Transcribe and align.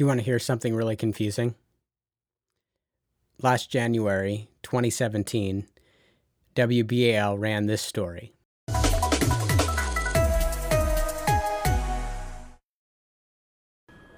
Do 0.00 0.04
you 0.04 0.08
want 0.08 0.20
to 0.20 0.24
hear 0.24 0.38
something 0.38 0.74
really 0.74 0.96
confusing? 0.96 1.56
Last 3.42 3.70
January 3.70 4.48
2017, 4.62 5.66
WBAL 6.54 7.38
ran 7.38 7.66
this 7.66 7.82
story. 7.82 8.32
The 8.66 8.78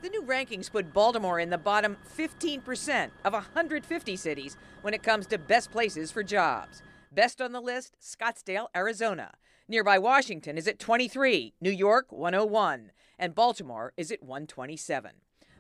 new 0.09 0.23
rankings 0.23 0.71
put 0.71 0.93
Baltimore 0.93 1.41
in 1.41 1.51
the 1.51 1.59
bottom 1.59 1.97
15% 2.17 3.11
of 3.25 3.33
150 3.33 4.15
cities 4.15 4.57
when 4.83 4.95
it 4.95 5.03
comes 5.03 5.27
to 5.27 5.37
best 5.37 5.73
places 5.73 6.13
for 6.13 6.23
jobs. 6.23 6.85
Best 7.11 7.41
on 7.41 7.51
the 7.51 7.61
list, 7.61 7.97
Scottsdale, 8.01 8.69
Arizona. 8.77 9.33
Nearby 9.67 9.99
Washington 9.99 10.57
is 10.57 10.69
at 10.69 10.79
23, 10.79 11.55
New 11.61 11.73
York 11.73 12.13
101, 12.13 12.93
and 13.19 13.35
Baltimore 13.35 13.93
is 13.97 14.13
at 14.13 14.23
127. 14.23 15.11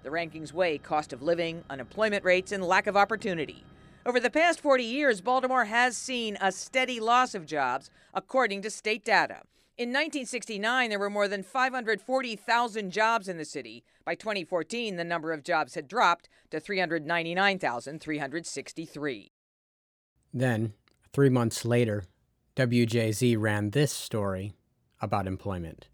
The 0.03 0.11
rankings 0.11 0.53
weigh 0.53 0.79
cost 0.79 1.13
of 1.13 1.23
living, 1.23 1.63
unemployment 1.71 2.25
rates, 2.25 2.51
and 2.53 2.65
lack 2.65 2.87
of 2.87 2.97
opportunity. 2.97 3.65
Over 4.05 4.19
the 4.19 4.31
past 4.31 4.61
40 4.61 4.83
years, 4.83 5.21
Baltimore 5.21 5.67
has 5.67 5.97
seen 5.97 6.37
a 6.41 6.51
steady 6.51 6.99
loss 6.99 7.37
of 7.37 7.47
jobs, 7.47 7.89
according 8.13 8.63
to 8.63 8.71
state 8.71 9.05
data. 9.05 9.43
In 9.79 9.91
1969, 9.91 10.91
there 10.91 10.99
were 10.99 11.09
more 11.09 11.29
than 11.29 11.45
540,000 11.45 12.91
jobs 12.91 13.29
in 13.29 13.39
the 13.39 13.45
city. 13.45 13.85
By 14.05 14.17
2014, 14.17 14.97
the 14.97 15.05
number 15.05 15.33
of 15.33 15.45
jobs 15.45 15.77
had 15.77 15.89
dropped 15.89 16.29
to 16.51 16.61
399,363. 16.61 19.33
Then, 20.35 20.73
three 21.13 21.31
months 21.31 21.65
later, 21.65 22.05
WJZ 22.57 23.37
ran 23.39 23.71
this 23.71 23.93
story 23.93 24.53
about 25.01 25.27
employment. 25.27 25.89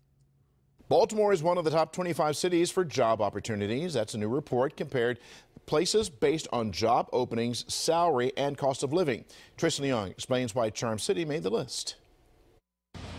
Baltimore 0.89 1.35
is 1.35 1.43
one 1.43 1.59
of 1.59 1.65
the 1.65 1.71
top 1.71 1.93
25 1.93 2.35
cities 2.35 2.71
for 2.71 2.83
job 2.83 3.21
opportunities. 3.21 3.93
That's 3.93 4.15
a 4.15 4.19
new 4.19 4.29
report 4.29 4.75
compared 4.75 5.19
places 5.67 6.09
based 6.09 6.49
on 6.51 6.73
job 6.73 7.11
openings, 7.13 7.71
salary, 7.73 8.33
and 8.39 8.57
cost 8.57 8.83
of 8.83 8.95
living. 8.95 9.27
Tristan 9.59 9.85
Young 9.85 10.09
explains 10.09 10.55
why 10.55 10.71
Charm 10.71 10.99
City 10.99 11.27
made 11.27 11.43
the 11.43 11.51
list. 11.51 11.97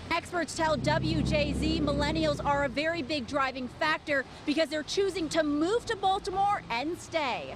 Experts 0.09 0.55
tell 0.55 0.75
WJZ 0.77 1.81
millennials 1.81 2.43
are 2.43 2.63
a 2.63 2.69
very 2.69 3.03
big 3.03 3.27
driving 3.27 3.67
factor 3.67 4.25
because 4.47 4.69
they're 4.69 4.81
choosing 4.81 5.29
to 5.29 5.43
move 5.43 5.85
to 5.85 5.95
Baltimore 5.95 6.63
and 6.71 6.99
stay. 6.99 7.53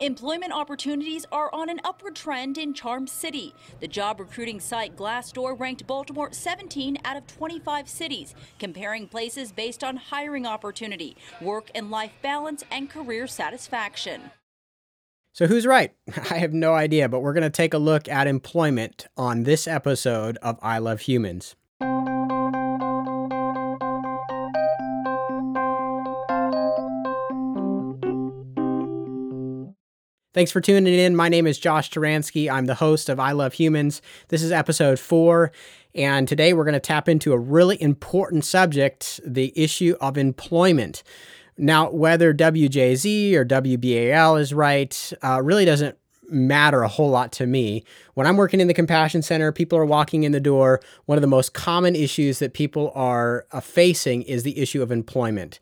Employment 0.00 0.52
opportunities 0.52 1.24
are 1.30 1.54
on 1.54 1.68
an 1.68 1.80
upward 1.84 2.16
trend 2.16 2.58
in 2.58 2.74
Charm 2.74 3.06
City. 3.06 3.54
The 3.80 3.86
job 3.86 4.18
recruiting 4.18 4.58
site 4.58 4.96
Glassdoor 4.96 5.58
ranked 5.58 5.86
Baltimore 5.86 6.32
17 6.32 6.98
out 7.04 7.16
of 7.16 7.26
25 7.28 7.88
cities, 7.88 8.34
comparing 8.58 9.06
places 9.06 9.52
based 9.52 9.84
on 9.84 9.96
hiring 9.96 10.46
opportunity, 10.46 11.16
work 11.40 11.70
and 11.74 11.90
life 11.90 12.12
balance, 12.22 12.64
and 12.72 12.90
career 12.90 13.28
satisfaction. 13.28 14.30
So, 15.32 15.46
who's 15.46 15.66
right? 15.66 15.92
I 16.30 16.38
have 16.38 16.52
no 16.52 16.74
idea, 16.74 17.08
but 17.08 17.20
we're 17.20 17.32
going 17.32 17.42
to 17.42 17.50
take 17.50 17.74
a 17.74 17.78
look 17.78 18.08
at 18.08 18.26
employment 18.26 19.06
on 19.16 19.44
this 19.44 19.68
episode 19.68 20.38
of 20.42 20.58
I 20.60 20.78
Love 20.78 21.02
Humans. 21.02 21.54
Thanks 30.34 30.50
for 30.50 30.60
tuning 30.60 30.92
in. 30.92 31.14
My 31.14 31.28
name 31.28 31.46
is 31.46 31.60
Josh 31.60 31.90
Taransky. 31.90 32.50
I'm 32.50 32.66
the 32.66 32.74
host 32.74 33.08
of 33.08 33.20
I 33.20 33.30
Love 33.30 33.52
Humans. 33.52 34.02
This 34.30 34.42
is 34.42 34.50
episode 34.50 34.98
four, 34.98 35.52
and 35.94 36.26
today 36.26 36.52
we're 36.52 36.64
going 36.64 36.72
to 36.72 36.80
tap 36.80 37.08
into 37.08 37.32
a 37.32 37.38
really 37.38 37.80
important 37.80 38.44
subject 38.44 39.20
the 39.24 39.52
issue 39.54 39.94
of 40.00 40.18
employment. 40.18 41.04
Now, 41.56 41.88
whether 41.88 42.34
WJZ 42.34 43.34
or 43.34 43.44
WBAL 43.44 44.40
is 44.40 44.52
right 44.52 45.12
uh, 45.22 45.40
really 45.40 45.64
doesn't 45.64 45.96
matter 46.28 46.82
a 46.82 46.88
whole 46.88 47.10
lot 47.10 47.30
to 47.34 47.46
me. 47.46 47.84
When 48.14 48.26
I'm 48.26 48.36
working 48.36 48.58
in 48.58 48.66
the 48.66 48.74
Compassion 48.74 49.22
Center, 49.22 49.52
people 49.52 49.78
are 49.78 49.86
walking 49.86 50.24
in 50.24 50.32
the 50.32 50.40
door. 50.40 50.80
One 51.04 51.16
of 51.16 51.22
the 51.22 51.28
most 51.28 51.54
common 51.54 51.94
issues 51.94 52.40
that 52.40 52.54
people 52.54 52.90
are 52.96 53.46
uh, 53.52 53.60
facing 53.60 54.22
is 54.22 54.42
the 54.42 54.58
issue 54.58 54.82
of 54.82 54.90
employment. 54.90 55.60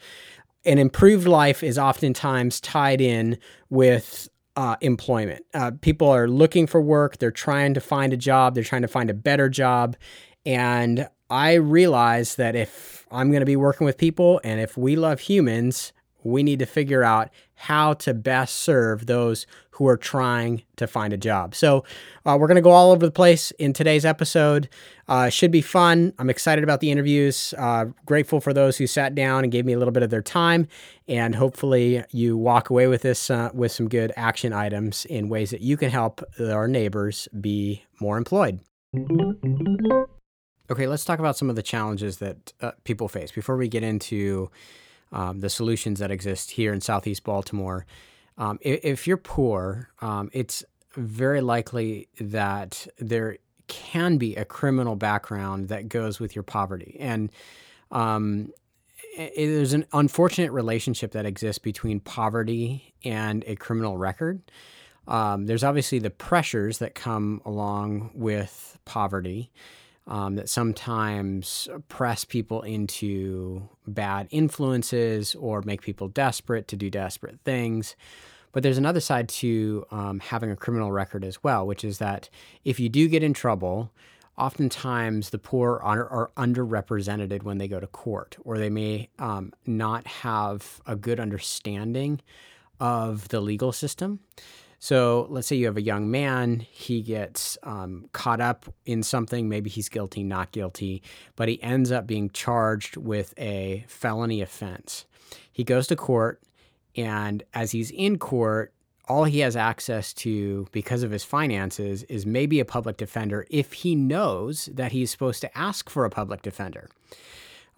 An 0.64 0.78
improved 0.78 1.26
life 1.26 1.62
is 1.62 1.76
oftentimes 1.76 2.58
tied 2.58 3.02
in 3.02 3.36
with 3.68 4.30
uh, 4.56 4.76
employment. 4.80 5.44
Uh, 5.54 5.72
people 5.80 6.08
are 6.08 6.28
looking 6.28 6.66
for 6.66 6.80
work, 6.80 7.18
they're 7.18 7.30
trying 7.30 7.74
to 7.74 7.80
find 7.80 8.12
a 8.12 8.16
job, 8.16 8.54
they're 8.54 8.64
trying 8.64 8.82
to 8.82 8.88
find 8.88 9.10
a 9.10 9.14
better 9.14 9.48
job. 9.48 9.96
And 10.44 11.08
I 11.30 11.54
realize 11.54 12.36
that 12.36 12.54
if 12.54 13.06
I'm 13.10 13.30
going 13.30 13.40
to 13.40 13.46
be 13.46 13.56
working 13.56 13.84
with 13.84 13.96
people 13.96 14.40
and 14.44 14.60
if 14.60 14.76
we 14.76 14.96
love 14.96 15.20
humans, 15.20 15.92
we 16.24 16.42
need 16.42 16.58
to 16.58 16.66
figure 16.66 17.02
out 17.02 17.30
how 17.54 17.94
to 17.94 18.12
best 18.12 18.56
serve 18.56 19.06
those 19.06 19.46
who 19.72 19.86
are 19.86 19.96
trying 19.96 20.62
to 20.76 20.86
find 20.86 21.12
a 21.12 21.16
job. 21.16 21.54
So, 21.54 21.84
uh, 22.26 22.36
we're 22.38 22.46
going 22.46 22.56
to 22.56 22.62
go 22.62 22.70
all 22.70 22.92
over 22.92 23.06
the 23.06 23.12
place 23.12 23.50
in 23.52 23.72
today's 23.72 24.04
episode. 24.04 24.68
Uh, 25.08 25.28
should 25.28 25.50
be 25.50 25.60
fun. 25.60 26.12
I'm 26.18 26.28
excited 26.28 26.64
about 26.64 26.80
the 26.80 26.90
interviews. 26.90 27.54
Uh, 27.56 27.86
grateful 28.04 28.40
for 28.40 28.52
those 28.52 28.76
who 28.76 28.86
sat 28.86 29.14
down 29.14 29.44
and 29.44 29.52
gave 29.52 29.64
me 29.64 29.72
a 29.72 29.78
little 29.78 29.92
bit 29.92 30.02
of 30.02 30.10
their 30.10 30.22
time. 30.22 30.68
And 31.08 31.34
hopefully, 31.34 32.04
you 32.10 32.36
walk 32.36 32.70
away 32.70 32.86
with 32.86 33.02
this 33.02 33.30
uh, 33.30 33.50
with 33.54 33.72
some 33.72 33.88
good 33.88 34.12
action 34.16 34.52
items 34.52 35.04
in 35.06 35.28
ways 35.28 35.50
that 35.50 35.60
you 35.60 35.76
can 35.76 35.90
help 35.90 36.22
our 36.40 36.68
neighbors 36.68 37.28
be 37.40 37.84
more 38.00 38.18
employed. 38.18 38.60
Okay, 40.70 40.86
let's 40.86 41.04
talk 41.04 41.18
about 41.18 41.36
some 41.36 41.50
of 41.50 41.56
the 41.56 41.62
challenges 41.62 42.18
that 42.18 42.52
uh, 42.60 42.72
people 42.84 43.08
face 43.08 43.30
before 43.32 43.56
we 43.56 43.68
get 43.68 43.82
into 43.82 44.50
um, 45.12 45.40
the 45.40 45.50
solutions 45.50 45.98
that 45.98 46.10
exist 46.10 46.52
here 46.52 46.72
in 46.72 46.80
Southeast 46.80 47.24
Baltimore. 47.24 47.86
Um, 48.38 48.58
if, 48.62 48.80
if, 48.82 49.06
you're 49.06 49.18
poor, 49.18 49.90
um, 50.00 50.30
it's 50.32 50.64
very 50.96 51.40
likely 51.40 52.08
that 52.18 52.86
there 52.98 53.36
can 53.68 54.18
be 54.18 54.34
a 54.36 54.44
criminal 54.44 54.96
background 54.96 55.68
that 55.68 55.88
goes 55.88 56.18
with 56.18 56.34
your 56.34 56.42
poverty. 56.42 56.96
And 56.98 57.30
um, 57.90 58.50
there's 59.16 59.74
an 59.74 59.86
unfortunate 59.92 60.52
relationship 60.52 61.12
that 61.12 61.26
exists 61.26 61.58
between 61.58 62.00
poverty 62.00 62.94
and 63.04 63.44
a 63.46 63.56
criminal 63.56 63.98
record. 63.98 64.42
Um, 65.06 65.46
there's 65.46 65.64
obviously 65.64 65.98
the 65.98 66.10
pressures 66.10 66.78
that 66.78 66.94
come 66.94 67.42
along 67.44 68.10
with 68.14 68.78
poverty 68.84 69.50
um, 70.06 70.36
that 70.36 70.48
sometimes 70.48 71.68
press 71.88 72.24
people 72.24 72.62
into 72.62 73.68
bad 73.86 74.28
influences 74.30 75.34
or 75.34 75.62
make 75.62 75.82
people 75.82 76.08
desperate 76.08 76.68
to 76.68 76.76
do 76.76 76.90
desperate 76.90 77.38
things. 77.44 77.96
But 78.52 78.62
there's 78.62 78.78
another 78.78 79.00
side 79.00 79.28
to 79.30 79.86
um, 79.90 80.20
having 80.20 80.50
a 80.50 80.56
criminal 80.56 80.92
record 80.92 81.24
as 81.24 81.42
well, 81.42 81.66
which 81.66 81.84
is 81.84 81.98
that 81.98 82.28
if 82.64 82.78
you 82.78 82.88
do 82.88 83.08
get 83.08 83.22
in 83.22 83.32
trouble, 83.32 83.90
oftentimes 84.36 85.30
the 85.30 85.38
poor 85.38 85.80
are, 85.82 86.08
are 86.08 86.30
underrepresented 86.36 87.42
when 87.42 87.58
they 87.58 87.68
go 87.68 87.80
to 87.80 87.86
court, 87.86 88.36
or 88.44 88.58
they 88.58 88.70
may 88.70 89.08
um, 89.18 89.52
not 89.66 90.06
have 90.06 90.80
a 90.86 90.96
good 90.96 91.18
understanding 91.18 92.20
of 92.80 93.28
the 93.28 93.40
legal 93.40 93.72
system. 93.72 94.20
So 94.82 95.28
let's 95.30 95.46
say 95.46 95.54
you 95.54 95.66
have 95.66 95.76
a 95.76 95.80
young 95.80 96.10
man, 96.10 96.66
he 96.68 97.02
gets 97.02 97.56
um, 97.62 98.08
caught 98.10 98.40
up 98.40 98.66
in 98.84 99.04
something, 99.04 99.48
maybe 99.48 99.70
he's 99.70 99.88
guilty, 99.88 100.24
not 100.24 100.50
guilty, 100.50 101.04
but 101.36 101.48
he 101.48 101.62
ends 101.62 101.92
up 101.92 102.04
being 102.04 102.30
charged 102.30 102.96
with 102.96 103.32
a 103.38 103.84
felony 103.86 104.42
offense. 104.42 105.04
He 105.52 105.62
goes 105.62 105.86
to 105.86 105.94
court, 105.94 106.42
and 106.96 107.44
as 107.54 107.70
he's 107.70 107.92
in 107.92 108.18
court, 108.18 108.74
all 109.06 109.22
he 109.22 109.38
has 109.38 109.54
access 109.54 110.12
to 110.14 110.66
because 110.72 111.04
of 111.04 111.12
his 111.12 111.22
finances 111.22 112.02
is 112.08 112.26
maybe 112.26 112.58
a 112.58 112.64
public 112.64 112.96
defender 112.96 113.46
if 113.50 113.72
he 113.72 113.94
knows 113.94 114.68
that 114.74 114.90
he's 114.90 115.12
supposed 115.12 115.42
to 115.42 115.56
ask 115.56 115.88
for 115.88 116.04
a 116.04 116.10
public 116.10 116.42
defender. 116.42 116.88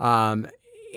Um, 0.00 0.48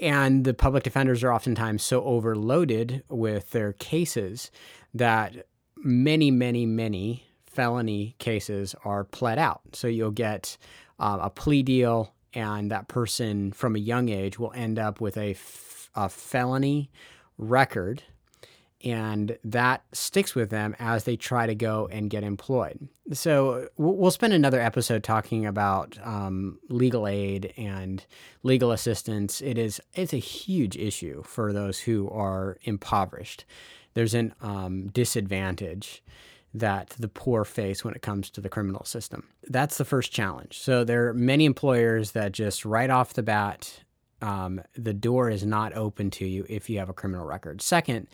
and 0.02 0.46
the 0.46 0.54
public 0.54 0.84
defenders 0.84 1.22
are 1.22 1.34
oftentimes 1.34 1.84
so 1.84 2.02
overloaded 2.06 3.04
with 3.10 3.52
their 3.52 3.74
cases 3.74 4.52
that 4.94 5.46
many, 5.84 6.32
many, 6.32 6.66
many 6.66 7.24
felony 7.46 8.16
cases 8.20 8.76
are 8.86 9.04
pled 9.04 9.40
out. 9.40 9.62
So 9.74 9.88
you'll 9.88 10.12
get 10.12 10.58
uh, 11.00 11.18
a 11.22 11.30
plea 11.30 11.64
deal, 11.64 12.14
and 12.34 12.70
that 12.72 12.88
person 12.88 13.52
from 13.52 13.76
a 13.76 13.80
young 13.80 14.10
age 14.10 14.38
will 14.38 14.54
end 14.54 14.78
up 14.78 15.02
with 15.02 15.18
a, 15.18 15.32
f- 15.32 15.90
a 15.96 16.08
felony 16.10 16.92
record, 17.38 18.04
and 18.84 19.38
that 19.44 19.84
sticks 19.92 20.36
with 20.36 20.52
them 20.52 20.76
as 20.78 21.06
they 21.06 21.16
try 21.16 21.48
to 21.48 21.56
go 21.56 21.88
and 21.92 22.12
get 22.12 22.24
employed. 22.24 22.88
So 23.12 23.70
we'll 23.78 24.12
spend 24.12 24.34
another 24.34 24.62
episode 24.62 25.04
talking 25.04 25.46
about 25.46 25.98
um, 26.04 26.60
legal 26.70 27.08
aid 27.08 27.54
and 27.58 28.06
legal 28.44 28.72
assistance. 28.72 29.42
It 29.42 29.58
is 29.58 29.82
it's 29.96 30.14
a 30.14 30.18
huge 30.18 30.78
issue 30.78 31.24
for 31.24 31.54
those 31.54 31.80
who 31.80 32.08
are 32.10 32.58
impoverished 32.64 33.46
there's 33.98 34.14
an 34.14 34.32
um, 34.42 34.90
disadvantage 34.90 36.04
that 36.54 36.90
the 37.00 37.08
poor 37.08 37.44
face 37.44 37.84
when 37.84 37.96
it 37.96 38.04
comes 38.04 38.30
to 38.30 38.40
the 38.40 38.48
criminal 38.48 38.86
system. 38.86 39.28
That's 39.48 39.80
the 39.80 39.86
first 39.86 40.12
challenge. 40.12 40.60
So 40.60 40.84
there 40.84 41.08
are 41.08 41.16
many 41.16 41.46
employers 41.46 42.12
that 42.12 42.32
just 42.32 42.64
right 42.64 42.92
off 42.92 43.14
the 43.14 43.24
bat 43.24 43.84
um, 44.22 44.62
the 44.76 44.94
door 44.94 45.32
is 45.32 45.44
not 45.44 45.76
open 45.76 46.12
to 46.12 46.28
you 46.28 46.46
if 46.48 46.70
you 46.70 46.78
have 46.78 46.90
a 46.90 46.94
criminal 46.94 47.26
record. 47.26 47.60
Second, 47.60 48.08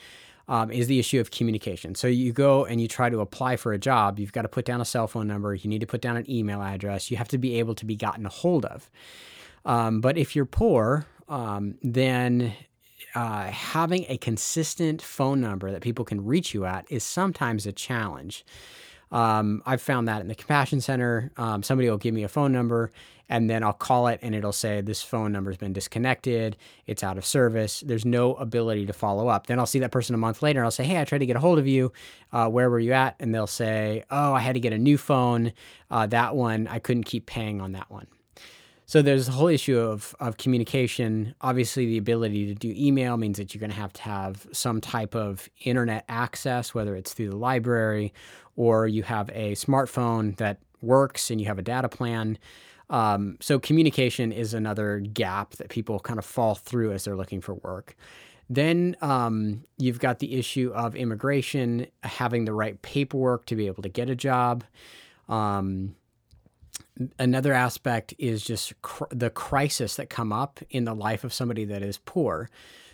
um, 0.48 0.72
is 0.72 0.88
the 0.88 1.00
issue 1.00 1.20
of 1.20 1.32
communication. 1.32 1.96
So 1.96 2.08
you 2.08 2.32
go 2.32 2.64
and 2.64 2.80
you 2.80 2.88
try 2.88 3.10
to 3.10 3.20
apply 3.20 3.58
for 3.58 3.74
a 3.74 3.78
job, 3.78 4.20
you've 4.20 4.32
got 4.32 4.44
to 4.44 4.50
put 4.50 4.64
down 4.64 4.80
a 4.80 4.86
cell 4.86 5.08
phone 5.08 5.28
number, 5.28 5.54
you 5.54 5.70
need 5.70 5.82
to 5.82 5.88
put 5.88 6.00
down 6.00 6.16
an 6.16 6.30
email 6.32 6.62
address, 6.62 7.12
you 7.12 7.18
have 7.18 7.28
to 7.28 7.38
be 7.38 7.60
able 7.60 7.76
to 7.76 7.86
be 7.86 7.98
gotten 7.98 8.26
a 8.26 8.30
hold 8.30 8.64
of. 8.64 8.90
Um, 9.66 10.00
but 10.00 10.18
if 10.18 10.34
you're 10.34 10.46
poor, 10.46 11.08
um, 11.28 11.76
then 11.82 12.54
uh, 13.16 13.46
having 13.46 14.06
a 14.10 14.18
consistent 14.18 15.02
phone 15.02 15.42
number 15.42 15.72
that 15.72 15.82
people 15.82 16.06
can 16.06 16.26
reach 16.26 16.54
you 16.54 16.66
at 16.66 16.86
is 16.90 17.04
sometimes 17.04 17.66
a 17.66 17.72
challenge. 17.72 18.46
Um, 19.12 19.62
I've 19.66 19.82
found 19.82 20.08
that 20.08 20.22
in 20.22 20.28
the 20.28 20.36
Compassion 20.36 20.82
Center. 20.82 21.32
Um, 21.38 21.62
somebody 21.62 21.90
will 21.90 21.98
give 21.98 22.16
me 22.16 22.24
a 22.24 22.28
phone 22.28 22.52
number 22.52 22.92
and 23.30 23.50
then 23.50 23.64
I'll 23.64 23.74
call 23.74 24.08
it 24.08 24.20
and 24.22 24.36
it'll 24.36 24.52
say 24.52 24.82
this 24.82 25.02
phone 25.02 25.32
number 25.32 25.52
has 25.52 25.58
been 25.58 25.72
disconnected. 25.72 26.58
It's 26.88 27.04
out 27.04 27.18
of 27.18 27.26
service. 27.26 27.82
There's 27.86 28.06
no 28.06 28.34
ability 28.36 28.86
to 28.88 28.94
follow 28.94 29.28
up. 29.28 29.48
Then 29.48 29.60
I'll 29.60 29.66
see 29.66 29.80
that 29.80 29.92
person 29.92 30.14
a 30.16 30.18
month 30.18 30.42
later 30.42 30.60
and 30.60 30.66
I'll 30.66 30.72
say, 30.72 30.84
Hey, 30.84 31.00
I 31.00 31.06
tried 31.06 31.20
to 31.20 31.26
get 31.26 31.36
a 31.36 31.40
hold 31.40 31.60
of 31.60 31.68
you. 31.68 31.92
Uh, 32.32 32.50
where 32.50 32.70
were 32.70 32.80
you 32.80 32.94
at? 32.94 33.16
And 33.20 33.34
they'll 33.34 33.48
say, 33.48 34.04
Oh, 34.10 34.34
I 34.34 34.40
had 34.40 34.56
to 34.56 34.60
get 34.60 34.74
a 34.74 34.78
new 34.78 34.98
phone. 34.98 35.54
Uh, 35.90 36.08
that 36.08 36.36
one, 36.36 36.68
I 36.68 36.80
couldn't 36.80 37.04
keep 37.04 37.26
paying 37.26 37.62
on 37.62 37.74
that 37.74 37.90
one. 37.90 38.08
So 38.94 39.02
there's 39.02 39.26
the 39.26 39.32
whole 39.32 39.48
issue 39.48 39.80
of, 39.80 40.16
of 40.20 40.38
communication. 40.38 41.34
Obviously, 41.42 41.88
the 41.88 41.98
ability 41.98 42.46
to 42.46 42.54
do 42.54 42.72
email 42.78 43.18
means 43.18 43.40
that 43.40 43.52
you're 43.52 43.60
going 43.60 43.72
to 43.72 43.76
have 43.76 43.92
to 43.94 44.04
have 44.04 44.46
some 44.52 44.82
type 44.82 45.16
of 45.16 45.50
internet 45.64 46.06
access, 46.08 46.76
whether 46.76 46.96
it's 46.96 47.12
through 47.12 47.32
the 47.32 47.36
library 47.36 48.14
or 48.56 48.86
you 48.86 49.02
have 49.02 49.32
a 49.34 49.54
smartphone 49.54 50.38
that 50.38 50.60
works 50.84 51.32
and 51.32 51.42
you 51.42 51.48
have 51.48 51.58
a 51.58 51.64
data 51.64 51.90
plan. 51.90 52.38
Um, 52.92 53.38
so 53.42 53.58
communication 53.58 54.32
is 54.32 54.54
another 54.54 55.00
gap 55.00 55.54
that 55.54 55.70
people 55.70 56.00
kind 56.00 56.20
of 56.20 56.26
fall 56.26 56.54
through 56.54 56.92
as 56.92 57.06
they're 57.06 57.16
looking 57.16 57.42
for 57.42 57.56
work. 57.56 57.96
Then 58.48 58.96
um, 59.02 59.64
you've 59.80 59.98
got 59.98 60.20
the 60.20 60.36
issue 60.36 60.72
of 60.72 60.96
immigration, 60.96 61.88
having 62.04 62.46
the 62.46 62.54
right 62.54 62.80
paperwork 62.84 63.48
to 63.48 63.56
be 63.56 63.66
able 63.66 63.82
to 63.82 63.90
get 63.90 64.12
a 64.12 64.16
job. 64.16 64.64
Um, 65.30 65.96
another 67.20 67.54
aspect 67.54 68.14
is 68.18 68.44
just 68.44 68.80
cr- 68.82 69.06
the 69.10 69.30
crisis 69.30 69.96
that 69.96 70.10
come 70.10 70.32
up 70.32 70.60
in 70.70 70.86
the 70.86 70.94
life 70.94 71.24
of 71.24 71.34
somebody 71.34 71.66
that 71.66 71.82
is 71.82 71.98
poor. 71.98 72.50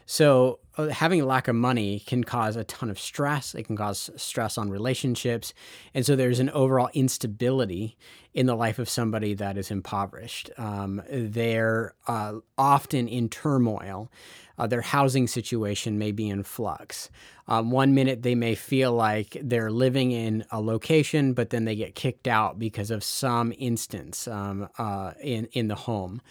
So, 0.05 0.59
having 0.87 1.21
a 1.21 1.25
lack 1.25 1.47
of 1.47 1.55
money 1.55 1.99
can 1.99 2.23
cause 2.23 2.55
a 2.55 2.63
ton 2.63 2.89
of 2.89 2.99
stress. 2.99 3.53
It 3.53 3.63
can 3.63 3.75
cause 3.75 4.09
stress 4.15 4.57
on 4.57 4.69
relationships. 4.69 5.53
And 5.93 6.05
so, 6.05 6.15
there's 6.15 6.39
an 6.39 6.49
overall 6.51 6.89
instability 6.93 7.97
in 8.33 8.45
the 8.45 8.55
life 8.55 8.79
of 8.79 8.87
somebody 8.89 9.33
that 9.33 9.57
is 9.57 9.71
impoverished. 9.71 10.49
Um, 10.57 11.01
they're 11.09 11.93
uh, 12.07 12.35
often 12.57 13.07
in 13.07 13.29
turmoil. 13.29 14.11
Uh, 14.57 14.67
their 14.67 14.81
housing 14.81 15.25
situation 15.25 15.97
may 15.97 16.11
be 16.11 16.29
in 16.29 16.43
flux. 16.43 17.09
Um, 17.47 17.71
one 17.71 17.93
minute 17.95 18.21
they 18.23 18.35
may 18.35 18.55
feel 18.55 18.91
like 18.91 19.37
they're 19.41 19.71
living 19.71 20.11
in 20.11 20.45
a 20.51 20.61
location, 20.61 21.33
but 21.33 21.49
then 21.49 21.65
they 21.65 21.75
get 21.75 21.95
kicked 21.95 22.27
out 22.27 22.59
because 22.59 22.91
of 22.91 23.03
some 23.03 23.53
instance 23.57 24.27
um, 24.27 24.69
uh, 24.77 25.13
in 25.21 25.45
in 25.53 25.67
the 25.67 25.75
home. 25.75 26.21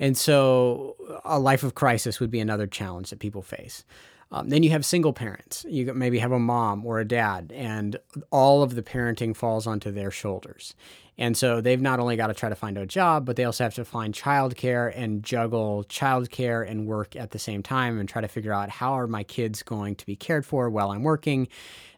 And 0.00 0.16
so 0.16 0.96
a 1.24 1.38
life 1.38 1.62
of 1.62 1.74
crisis 1.76 2.18
would 2.18 2.30
be 2.30 2.40
another 2.40 2.66
challenge 2.66 3.10
that 3.10 3.20
people 3.20 3.42
face. 3.42 3.84
Um, 4.32 4.48
then 4.48 4.62
you 4.62 4.70
have 4.70 4.84
single 4.84 5.12
parents. 5.12 5.66
You 5.68 5.92
maybe 5.92 6.18
have 6.20 6.32
a 6.32 6.38
mom 6.38 6.86
or 6.86 7.00
a 7.00 7.04
dad, 7.04 7.52
and 7.54 7.96
all 8.30 8.62
of 8.62 8.76
the 8.76 8.82
parenting 8.82 9.34
falls 9.34 9.66
onto 9.66 9.90
their 9.90 10.10
shoulders. 10.10 10.74
And 11.18 11.36
so 11.36 11.60
they've 11.60 11.80
not 11.80 12.00
only 12.00 12.16
got 12.16 12.28
to 12.28 12.34
try 12.34 12.48
to 12.48 12.54
find 12.54 12.78
a 12.78 12.86
job, 12.86 13.26
but 13.26 13.36
they 13.36 13.44
also 13.44 13.64
have 13.64 13.74
to 13.74 13.84
find 13.84 14.14
childcare 14.14 14.90
and 14.96 15.22
juggle 15.22 15.84
childcare 15.88 16.68
and 16.68 16.86
work 16.86 17.14
at 17.14 17.32
the 17.32 17.38
same 17.38 17.62
time 17.62 17.98
and 17.98 18.08
try 18.08 18.22
to 18.22 18.28
figure 18.28 18.54
out 18.54 18.70
how 18.70 18.92
are 18.92 19.06
my 19.06 19.22
kids 19.22 19.62
going 19.62 19.96
to 19.96 20.06
be 20.06 20.16
cared 20.16 20.46
for 20.46 20.70
while 20.70 20.92
I'm 20.92 21.02
working. 21.02 21.48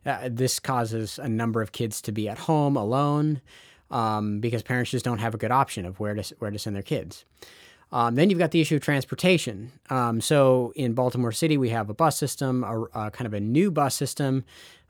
Uh, 0.04 0.28
this 0.30 0.58
causes 0.58 1.20
a 1.20 1.28
number 1.28 1.62
of 1.62 1.70
kids 1.70 2.00
to 2.02 2.12
be 2.12 2.28
at 2.28 2.38
home 2.38 2.76
alone 2.76 3.42
um, 3.92 4.40
because 4.40 4.62
parents 4.62 4.90
just 4.90 5.04
don't 5.04 5.18
have 5.18 5.34
a 5.34 5.38
good 5.38 5.52
option 5.52 5.84
of 5.84 6.00
where 6.00 6.14
to 6.14 6.34
where 6.40 6.50
to 6.50 6.58
send 6.58 6.74
their 6.74 6.82
kids. 6.82 7.24
Um, 7.92 8.14
then 8.14 8.30
you've 8.30 8.38
got 8.38 8.52
the 8.52 8.60
issue 8.60 8.76
of 8.76 8.82
transportation. 8.82 9.70
Um, 9.90 10.20
so 10.20 10.72
in 10.74 10.94
Baltimore 10.94 11.32
City, 11.32 11.58
we 11.58 11.68
have 11.68 11.90
a 11.90 11.94
bus 11.94 12.16
system, 12.16 12.64
a, 12.64 12.84
a 12.94 13.10
kind 13.10 13.26
of 13.26 13.34
a 13.34 13.40
new 13.40 13.70
bus 13.70 13.94
system. 13.94 14.44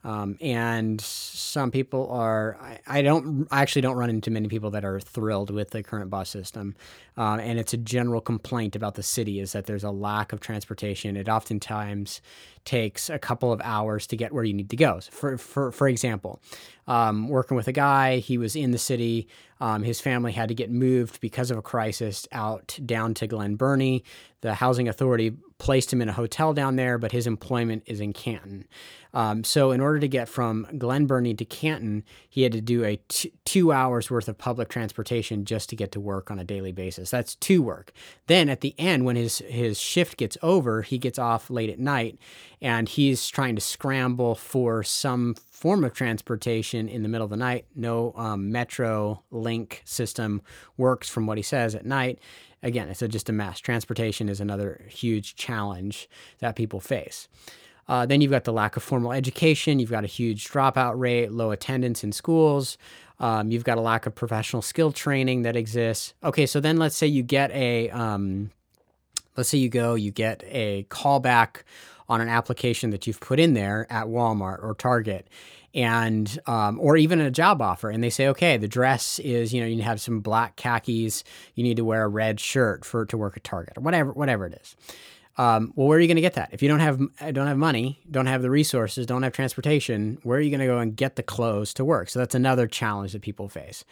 Um, 0.04 0.37
and 0.40 1.00
some 1.00 1.70
people 1.70 2.10
are, 2.10 2.56
I, 2.60 2.81
I, 2.87 3.02
don't, 3.02 3.46
I 3.50 3.62
actually 3.62 3.82
don't 3.82 3.96
run 3.96 4.10
into 4.10 4.31
many 4.31 4.49
people 4.49 4.70
that 4.70 4.84
are 4.84 4.99
thrilled 4.99 5.50
with 5.50 5.70
the 5.70 5.82
current 5.82 6.10
bus 6.10 6.28
system. 6.28 6.75
Uh, 7.16 7.37
and 7.40 7.58
it's 7.58 7.72
a 7.72 7.76
general 7.76 8.20
complaint 8.20 8.75
about 8.75 8.94
the 8.94 9.02
city 9.02 9.38
is 9.38 9.52
that 9.52 9.66
there's 9.66 9.84
a 9.84 9.90
lack 9.90 10.32
of 10.32 10.40
transportation. 10.40 11.16
It 11.16 11.28
oftentimes 11.28 12.20
takes 12.64 13.10
a 13.10 13.19
couple 13.19 13.52
of 13.52 13.60
hours 13.62 14.06
to 14.08 14.16
get 14.16 14.32
where 14.32 14.44
you 14.44 14.54
need 14.54 14.70
to 14.70 14.76
go. 14.76 14.99
So 15.00 15.10
for, 15.12 15.38
for, 15.38 15.72
for 15.72 15.88
example, 15.88 16.40
um, 16.87 17.28
working 17.28 17.56
with 17.56 17.69
a 17.69 17.72
guy, 17.72 18.19
he 18.19 18.38
was 18.38 18.56
in 18.56 18.72
the 18.72 18.78
city. 18.78 19.28
Um, 19.60 19.82
his 19.82 20.00
family 20.00 20.32
had 20.32 20.48
to 20.48 20.55
get 20.55 20.70
moved 20.70 21.20
because 21.20 21.50
of 21.50 21.58
a 21.58 21.62
crisis 21.62 22.26
out 22.32 22.78
down 22.84 23.14
to 23.14 23.26
Glen 23.26 23.55
Burnie. 23.56 24.05
The 24.40 24.55
housing 24.55 24.88
authority 24.88 25.37
placed 25.58 25.93
him 25.93 26.02
in 26.02 26.08
a 26.08 26.12
hotel 26.12 26.52
down 26.52 26.75
there, 26.75 26.98
but 26.98 27.12
his 27.12 27.28
employment 27.28 27.84
is 27.87 28.00
in 28.00 28.12
Canton. 28.12 28.66
Um, 29.14 29.44
so, 29.44 29.72
in 29.72 29.80
order 29.80 29.98
to 29.98 30.08
get 30.08 30.28
from 30.28 30.66
Glen 30.78 31.06
Burnie 31.06 31.34
to 31.34 31.44
Canton, 31.44 32.04
he 32.28 32.42
had 32.42 32.52
to 32.52 32.60
do 32.60 32.84
a 32.84 32.96
t- 33.08 33.32
two 33.44 33.72
hours 33.72 34.10
worth 34.10 34.28
of 34.28 34.38
public 34.38 34.68
transportation 34.68 35.44
just 35.44 35.68
to 35.70 35.76
get 35.76 35.92
to 35.92 36.00
work 36.00 36.30
on 36.30 36.38
a 36.38 36.44
daily 36.44 36.72
basis. 36.72 37.10
That's 37.10 37.34
two 37.34 37.62
work. 37.62 37.92
Then 38.26 38.48
at 38.48 38.62
the 38.62 38.74
end, 38.78 39.04
when 39.04 39.16
his 39.16 39.38
his 39.38 39.78
shift 39.78 40.16
gets 40.16 40.38
over, 40.42 40.82
he 40.82 40.98
gets 40.98 41.18
off 41.18 41.50
late 41.50 41.70
at 41.70 41.78
night, 41.78 42.18
and 42.60 42.88
he's 42.88 43.28
trying 43.28 43.54
to 43.54 43.60
scramble 43.60 44.34
for 44.34 44.82
some 44.82 45.34
form 45.50 45.84
of 45.84 45.92
transportation 45.92 46.88
in 46.88 47.02
the 47.02 47.08
middle 47.08 47.24
of 47.24 47.30
the 47.30 47.36
night. 47.36 47.66
No 47.74 48.12
um, 48.16 48.50
metro 48.50 49.22
link 49.30 49.82
system 49.84 50.42
works 50.76 51.08
from 51.08 51.26
what 51.26 51.38
he 51.38 51.42
says 51.42 51.74
at 51.74 51.86
night. 51.86 52.18
Again, 52.64 52.88
it's 52.88 53.02
a, 53.02 53.08
just 53.08 53.28
a 53.28 53.32
mess. 53.32 53.60
Transportation 53.60 54.28
is 54.28 54.40
another 54.40 54.84
huge 54.88 55.34
challenge 55.34 56.08
that 56.38 56.56
people 56.56 56.80
face. 56.80 57.28
Uh, 57.92 58.06
then 58.06 58.22
you've 58.22 58.30
got 58.30 58.44
the 58.44 58.52
lack 58.54 58.78
of 58.78 58.82
formal 58.82 59.12
education. 59.12 59.78
You've 59.78 59.90
got 59.90 60.02
a 60.02 60.06
huge 60.06 60.48
dropout 60.48 60.98
rate, 60.98 61.30
low 61.30 61.50
attendance 61.50 62.02
in 62.02 62.10
schools. 62.10 62.78
Um, 63.20 63.50
you've 63.50 63.64
got 63.64 63.76
a 63.76 63.82
lack 63.82 64.06
of 64.06 64.14
professional 64.14 64.62
skill 64.62 64.92
training 64.92 65.42
that 65.42 65.56
exists. 65.56 66.14
Okay, 66.24 66.46
so 66.46 66.58
then 66.58 66.78
let's 66.78 66.96
say 66.96 67.06
you 67.06 67.22
get 67.22 67.50
a, 67.50 67.90
um, 67.90 68.50
let's 69.36 69.50
say 69.50 69.58
you 69.58 69.68
go, 69.68 69.94
you 69.94 70.10
get 70.10 70.42
a 70.46 70.86
callback 70.88 71.64
on 72.08 72.22
an 72.22 72.30
application 72.30 72.88
that 72.92 73.06
you've 73.06 73.20
put 73.20 73.38
in 73.38 73.52
there 73.52 73.86
at 73.90 74.06
Walmart 74.06 74.64
or 74.64 74.74
Target 74.74 75.28
and 75.74 76.40
um, 76.46 76.81
or 76.81 76.96
even 76.96 77.20
a 77.20 77.31
job 77.31 77.60
offer 77.60 77.88
and 77.88 78.05
they 78.05 78.10
say 78.10 78.28
okay 78.28 78.58
the 78.58 78.69
dress 78.69 79.19
is 79.20 79.55
you 79.55 79.60
know 79.62 79.67
you 79.67 79.81
have 79.81 79.98
some 80.02 80.20
black 80.20 80.55
khakis 80.55 81.24
you 81.55 81.62
need 81.62 81.78
to 81.78 81.84
wear 81.84 82.05
a 82.05 82.08
red 82.08 82.38
shirt 82.38 82.84
for 82.84 83.06
to 83.06 83.17
work 83.17 83.38
at 83.38 83.44
target 83.44 83.72
or 83.78 83.81
whatever 83.81 84.12
whatever 84.12 84.44
it 84.44 84.52
is 84.60 84.76
um, 85.39 85.72
well 85.77 85.86
where 85.86 85.98
are 85.98 86.01
you 86.01 86.08
going 86.08 86.17
to 86.17 86.22
get 86.22 86.34
that 86.34 86.51
if 86.53 86.62
you 86.62 86.69
don't 86.69 86.81
have 86.81 87.01
don't 87.32 87.46
have 87.46 87.58
money 87.58 88.01
don't 88.10 88.27
have 88.27 88.43
the 88.43 88.51
resources 88.51 89.06
don't 89.06 89.22
have 89.22 89.32
transportation 89.32 90.19
where 90.22 90.39
are 90.39 90.41
you 90.41 90.51
going 90.51 90.60
to 90.60 90.67
go 90.67 90.79
and 90.79 90.96
get 90.96 91.17
the 91.17 91.22
clothes 91.22 91.72
to 91.74 91.84
work 91.84 92.08
so 92.08 92.19
that's 92.19 92.34
another 92.34 92.67
challenge 92.67 93.12
that 93.12 93.22
people 93.22 93.48
face 93.48 93.84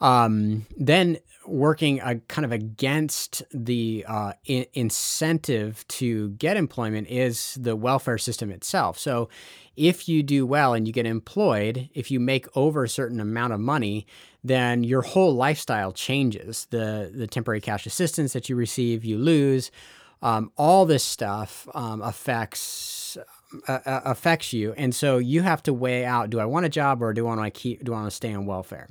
um, 0.00 0.66
then 0.76 1.18
working 1.46 2.00
uh, 2.00 2.16
kind 2.28 2.44
of 2.44 2.52
against 2.52 3.42
the 3.52 4.04
uh, 4.06 4.32
I- 4.48 4.66
incentive 4.74 5.86
to 5.88 6.30
get 6.30 6.56
employment 6.56 7.08
is 7.08 7.56
the 7.60 7.76
welfare 7.76 8.18
system 8.18 8.50
itself. 8.50 8.98
So, 8.98 9.28
if 9.76 10.08
you 10.08 10.22
do 10.22 10.46
well 10.46 10.72
and 10.72 10.86
you 10.86 10.92
get 10.92 11.06
employed, 11.06 11.90
if 11.94 12.10
you 12.10 12.18
make 12.18 12.46
over 12.56 12.84
a 12.84 12.88
certain 12.88 13.20
amount 13.20 13.52
of 13.52 13.60
money, 13.60 14.06
then 14.42 14.84
your 14.84 15.02
whole 15.02 15.34
lifestyle 15.34 15.92
changes. 15.92 16.66
The 16.70 17.10
the 17.14 17.26
temporary 17.26 17.60
cash 17.60 17.86
assistance 17.86 18.32
that 18.32 18.48
you 18.48 18.56
receive, 18.56 19.04
you 19.04 19.18
lose. 19.18 19.70
Um, 20.22 20.50
all 20.56 20.86
this 20.86 21.04
stuff 21.04 21.68
um, 21.74 22.02
affects 22.02 23.18
uh, 23.68 23.78
uh 23.86 24.00
affects 24.04 24.52
you, 24.52 24.72
and 24.76 24.94
so 24.94 25.18
you 25.18 25.42
have 25.42 25.62
to 25.64 25.72
weigh 25.72 26.04
out: 26.04 26.30
Do 26.30 26.40
I 26.40 26.46
want 26.46 26.66
a 26.66 26.68
job 26.70 27.02
or 27.02 27.12
do 27.12 27.26
I 27.26 27.36
want 27.36 27.54
to 27.54 27.60
keep? 27.60 27.84
Do 27.84 27.92
I 27.92 27.96
want 27.96 28.10
to 28.10 28.16
stay 28.16 28.32
on 28.32 28.46
welfare? 28.46 28.88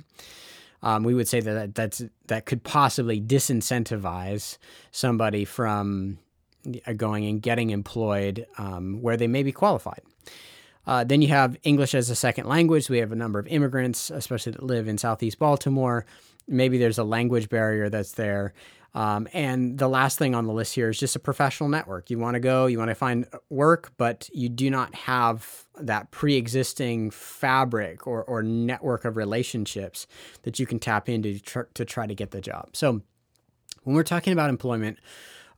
um, 0.82 1.02
we 1.02 1.14
would 1.14 1.28
say 1.28 1.40
that 1.40 1.74
that's 1.74 2.02
that 2.26 2.46
could 2.46 2.62
possibly 2.62 3.20
disincentivize 3.20 4.58
somebody 4.90 5.44
from 5.44 6.18
uh, 6.86 6.92
going 6.92 7.26
and 7.26 7.42
getting 7.42 7.70
employed 7.70 8.46
um, 8.58 9.02
where 9.02 9.16
they 9.16 9.26
may 9.26 9.42
be 9.42 9.52
qualified. 9.52 10.02
Uh, 10.86 11.02
then 11.02 11.20
you 11.20 11.28
have 11.28 11.56
English 11.64 11.94
as 11.94 12.10
a 12.10 12.14
second 12.14 12.46
language. 12.46 12.88
We 12.88 12.98
have 12.98 13.10
a 13.10 13.16
number 13.16 13.40
of 13.40 13.48
immigrants, 13.48 14.10
especially 14.10 14.52
that 14.52 14.62
live 14.62 14.86
in 14.86 14.98
Southeast 14.98 15.40
Baltimore. 15.40 16.06
Maybe 16.46 16.78
there's 16.78 16.98
a 16.98 17.04
language 17.04 17.48
barrier 17.48 17.88
that's 17.88 18.12
there. 18.12 18.54
Um, 18.96 19.28
and 19.32 19.78
the 19.78 19.88
last 19.88 20.18
thing 20.18 20.34
on 20.34 20.46
the 20.46 20.52
list 20.52 20.74
here 20.74 20.88
is 20.88 20.98
just 20.98 21.14
a 21.16 21.18
professional 21.18 21.68
network. 21.68 22.10
You 22.10 22.18
want 22.18 22.34
to 22.34 22.40
go, 22.40 22.66
you 22.66 22.78
want 22.78 22.88
to 22.88 22.94
find 22.94 23.26
work, 23.50 23.92
but 23.98 24.28
you 24.32 24.48
do 24.48 24.70
not 24.70 24.94
have 24.94 25.66
that 25.78 26.10
pre 26.10 26.34
existing 26.36 27.10
fabric 27.10 28.06
or, 28.06 28.24
or 28.24 28.42
network 28.42 29.04
of 29.04 29.16
relationships 29.16 30.06
that 30.42 30.58
you 30.58 30.66
can 30.66 30.78
tap 30.78 31.08
into 31.08 31.34
to, 31.34 31.40
tr- 31.40 31.70
to 31.74 31.84
try 31.84 32.06
to 32.06 32.14
get 32.14 32.30
the 32.30 32.40
job. 32.40 32.70
So, 32.72 33.02
when 33.84 33.94
we're 33.94 34.02
talking 34.02 34.32
about 34.32 34.50
employment, 34.50 34.98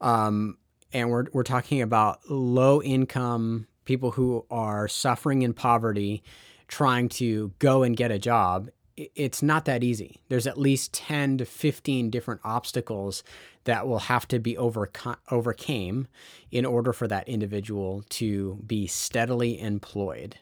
Um, 0.01 0.59
and 0.93 1.11
we're, 1.11 1.27
we're 1.33 1.43
talking 1.43 1.83
about 1.83 2.21
low 2.31 2.81
income 2.83 3.67
people 3.85 4.13
who 4.13 4.45
are 4.51 4.89
suffering 4.89 5.43
in 5.43 5.53
poverty 5.53 6.23
trying 6.69 7.09
to 7.09 7.53
go 7.59 7.83
and 7.83 7.97
get 7.97 8.11
a 8.11 8.19
job 8.19 8.69
it's 9.15 9.43
not 9.43 9.65
that 9.67 9.85
easy. 9.85 10.21
There's 10.29 10.47
at 10.47 10.59
least 10.59 10.93
10 10.93 11.39
to 11.39 11.45
15 11.45 12.11
different 12.11 12.41
obstacles 12.45 13.23
that 13.65 13.87
will 13.87 14.01
have 14.01 14.27
to 14.29 14.39
be 14.39 14.57
overcome, 14.57 15.17
overcame 15.31 16.09
in 16.51 16.65
order 16.65 16.93
for 16.93 17.07
that 17.09 17.29
individual 17.29 18.05
to 18.11 18.59
be 18.67 18.87
steadily 18.87 19.61
employed. 19.61 20.39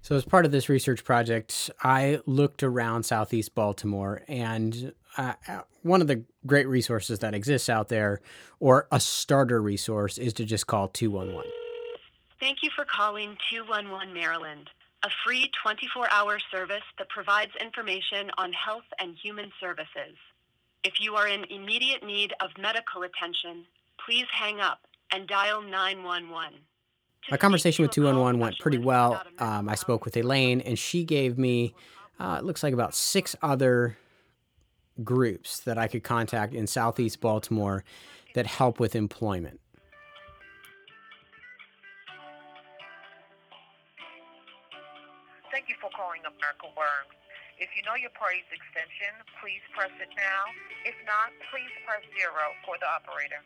So, 0.00 0.16
as 0.16 0.24
part 0.24 0.44
of 0.46 0.52
this 0.52 0.68
research 0.68 1.04
project, 1.04 1.70
I 1.82 2.20
looked 2.26 2.62
around 2.62 3.04
Southeast 3.04 3.54
Baltimore, 3.54 4.22
and 4.26 4.92
uh, 5.16 5.34
one 5.82 6.00
of 6.00 6.08
the 6.08 6.24
great 6.44 6.66
resources 6.66 7.20
that 7.20 7.34
exists 7.34 7.68
out 7.68 7.88
there, 7.88 8.20
or 8.58 8.88
a 8.90 8.98
starter 8.98 9.62
resource, 9.62 10.18
is 10.18 10.32
to 10.34 10.44
just 10.44 10.66
call 10.66 10.88
211. 10.88 11.48
Thank 12.40 12.58
you 12.64 12.70
for 12.74 12.84
calling 12.84 13.36
211 13.50 14.12
Maryland 14.12 14.70
a 15.04 15.08
free 15.24 15.50
24 15.62 16.12
hour 16.12 16.38
service 16.50 16.82
that 16.98 17.08
provides 17.08 17.52
information 17.60 18.30
on 18.38 18.52
health 18.52 18.84
and 18.98 19.16
human 19.22 19.50
services. 19.60 20.16
If 20.84 20.94
you 21.00 21.14
are 21.14 21.28
in 21.28 21.44
immediate 21.50 22.04
need 22.04 22.32
of 22.40 22.50
medical 22.58 23.02
attention, 23.02 23.64
please 24.04 24.26
hang 24.32 24.60
up 24.60 24.80
and 25.12 25.28
dial 25.28 25.62
911. 25.62 26.58
My 27.30 27.36
conversation 27.36 27.84
with 27.84 27.92
211 27.92 28.40
went 28.40 28.58
pretty 28.58 28.78
well. 28.78 29.22
Um, 29.38 29.68
I 29.68 29.76
spoke 29.76 30.04
with 30.04 30.16
Elaine, 30.16 30.60
and 30.60 30.76
she 30.76 31.04
gave 31.04 31.38
me, 31.38 31.74
uh, 32.18 32.36
it 32.40 32.44
looks 32.44 32.64
like 32.64 32.74
about 32.74 32.94
six 32.94 33.36
other 33.42 33.96
groups 35.04 35.60
that 35.60 35.78
I 35.78 35.86
could 35.86 36.02
contact 36.02 36.52
in 36.52 36.66
Southeast 36.66 37.20
Baltimore 37.20 37.84
that 38.34 38.46
help 38.46 38.80
with 38.80 38.96
employment. 38.96 39.60
If 47.58 47.70
you 47.76 47.82
know 47.86 47.94
your 47.94 48.10
party's 48.18 48.48
extension, 48.50 49.14
please 49.40 49.62
press 49.76 49.92
it 50.02 50.10
now. 50.16 50.42
If 50.84 50.94
not, 51.06 51.30
please 51.54 51.70
press 51.86 52.02
zero 52.18 52.50
for 52.66 52.74
the 52.80 52.88
operator. 52.90 53.38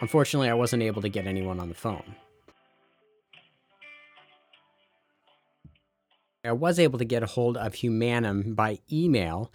Unfortunately, 0.00 0.48
I 0.48 0.54
wasn't 0.54 0.82
able 0.82 1.02
to 1.02 1.10
get 1.10 1.26
anyone 1.26 1.60
on 1.60 1.68
the 1.68 1.74
phone. 1.74 2.16
I 6.42 6.52
was 6.52 6.78
able 6.78 6.98
to 6.98 7.04
get 7.04 7.22
a 7.22 7.26
hold 7.26 7.58
of 7.58 7.74
Humanim 7.74 8.56
by 8.56 8.78
email, 8.90 9.52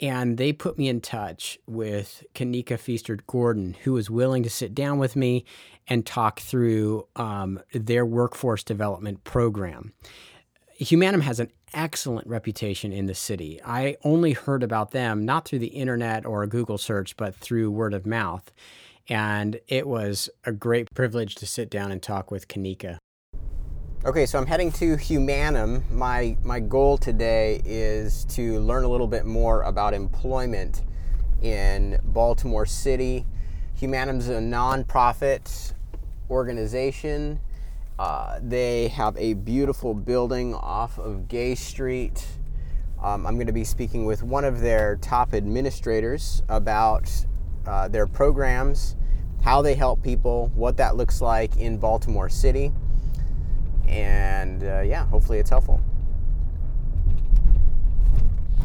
and 0.00 0.36
they 0.36 0.52
put 0.52 0.78
me 0.78 0.88
in 0.88 1.00
touch 1.00 1.58
with 1.66 2.24
Kanika 2.34 2.78
Feaster 2.78 3.18
Gordon, 3.26 3.76
who 3.84 3.92
was 3.92 4.10
willing 4.10 4.42
to 4.42 4.50
sit 4.50 4.74
down 4.74 4.98
with 4.98 5.16
me 5.16 5.44
and 5.86 6.04
talk 6.04 6.40
through 6.40 7.06
um, 7.16 7.60
their 7.72 8.04
workforce 8.04 8.64
development 8.64 9.24
program. 9.24 9.92
Humanim 10.80 11.22
has 11.22 11.38
an 11.38 11.50
excellent 11.74 12.26
reputation 12.26 12.92
in 12.92 13.06
the 13.06 13.14
city. 13.14 13.60
I 13.64 13.96
only 14.04 14.32
heard 14.32 14.62
about 14.62 14.90
them 14.90 15.24
not 15.24 15.44
through 15.44 15.60
the 15.60 15.68
internet 15.68 16.26
or 16.26 16.42
a 16.42 16.48
Google 16.48 16.78
search, 16.78 17.16
but 17.16 17.34
through 17.34 17.70
word 17.70 17.94
of 17.94 18.06
mouth. 18.06 18.52
And 19.08 19.60
it 19.68 19.86
was 19.86 20.28
a 20.44 20.52
great 20.52 20.92
privilege 20.94 21.34
to 21.36 21.46
sit 21.46 21.70
down 21.70 21.92
and 21.92 22.02
talk 22.02 22.30
with 22.30 22.48
Kanika. 22.48 22.98
Okay, 24.04 24.26
so 24.26 24.36
I'm 24.36 24.46
heading 24.46 24.72
to 24.72 24.96
Humanim. 24.96 25.88
My 25.88 26.36
my 26.42 26.58
goal 26.58 26.98
today 26.98 27.62
is 27.64 28.24
to 28.30 28.58
learn 28.58 28.82
a 28.82 28.88
little 28.88 29.06
bit 29.06 29.24
more 29.24 29.62
about 29.62 29.94
employment 29.94 30.82
in 31.40 32.00
Baltimore 32.02 32.66
City. 32.66 33.24
Humanim's 33.76 34.28
a 34.28 34.40
nonprofit 34.40 35.74
organization. 36.28 37.38
Uh, 37.96 38.40
they 38.42 38.88
have 38.88 39.16
a 39.18 39.34
beautiful 39.34 39.94
building 39.94 40.52
off 40.52 40.98
of 40.98 41.28
Gay 41.28 41.54
Street. 41.54 42.26
Um, 43.00 43.24
I'm 43.24 43.34
going 43.36 43.46
to 43.46 43.52
be 43.52 43.62
speaking 43.62 44.04
with 44.04 44.24
one 44.24 44.44
of 44.44 44.60
their 44.60 44.96
top 44.96 45.32
administrators 45.32 46.42
about 46.48 47.08
uh, 47.68 47.86
their 47.86 48.08
programs, 48.08 48.96
how 49.44 49.62
they 49.62 49.76
help 49.76 50.02
people, 50.02 50.50
what 50.56 50.76
that 50.78 50.96
looks 50.96 51.20
like 51.20 51.56
in 51.56 51.78
Baltimore 51.78 52.28
City 52.28 52.72
and 53.92 54.64
uh, 54.64 54.80
yeah, 54.80 55.06
hopefully 55.06 55.38
it's 55.38 55.50
helpful. 55.50 55.80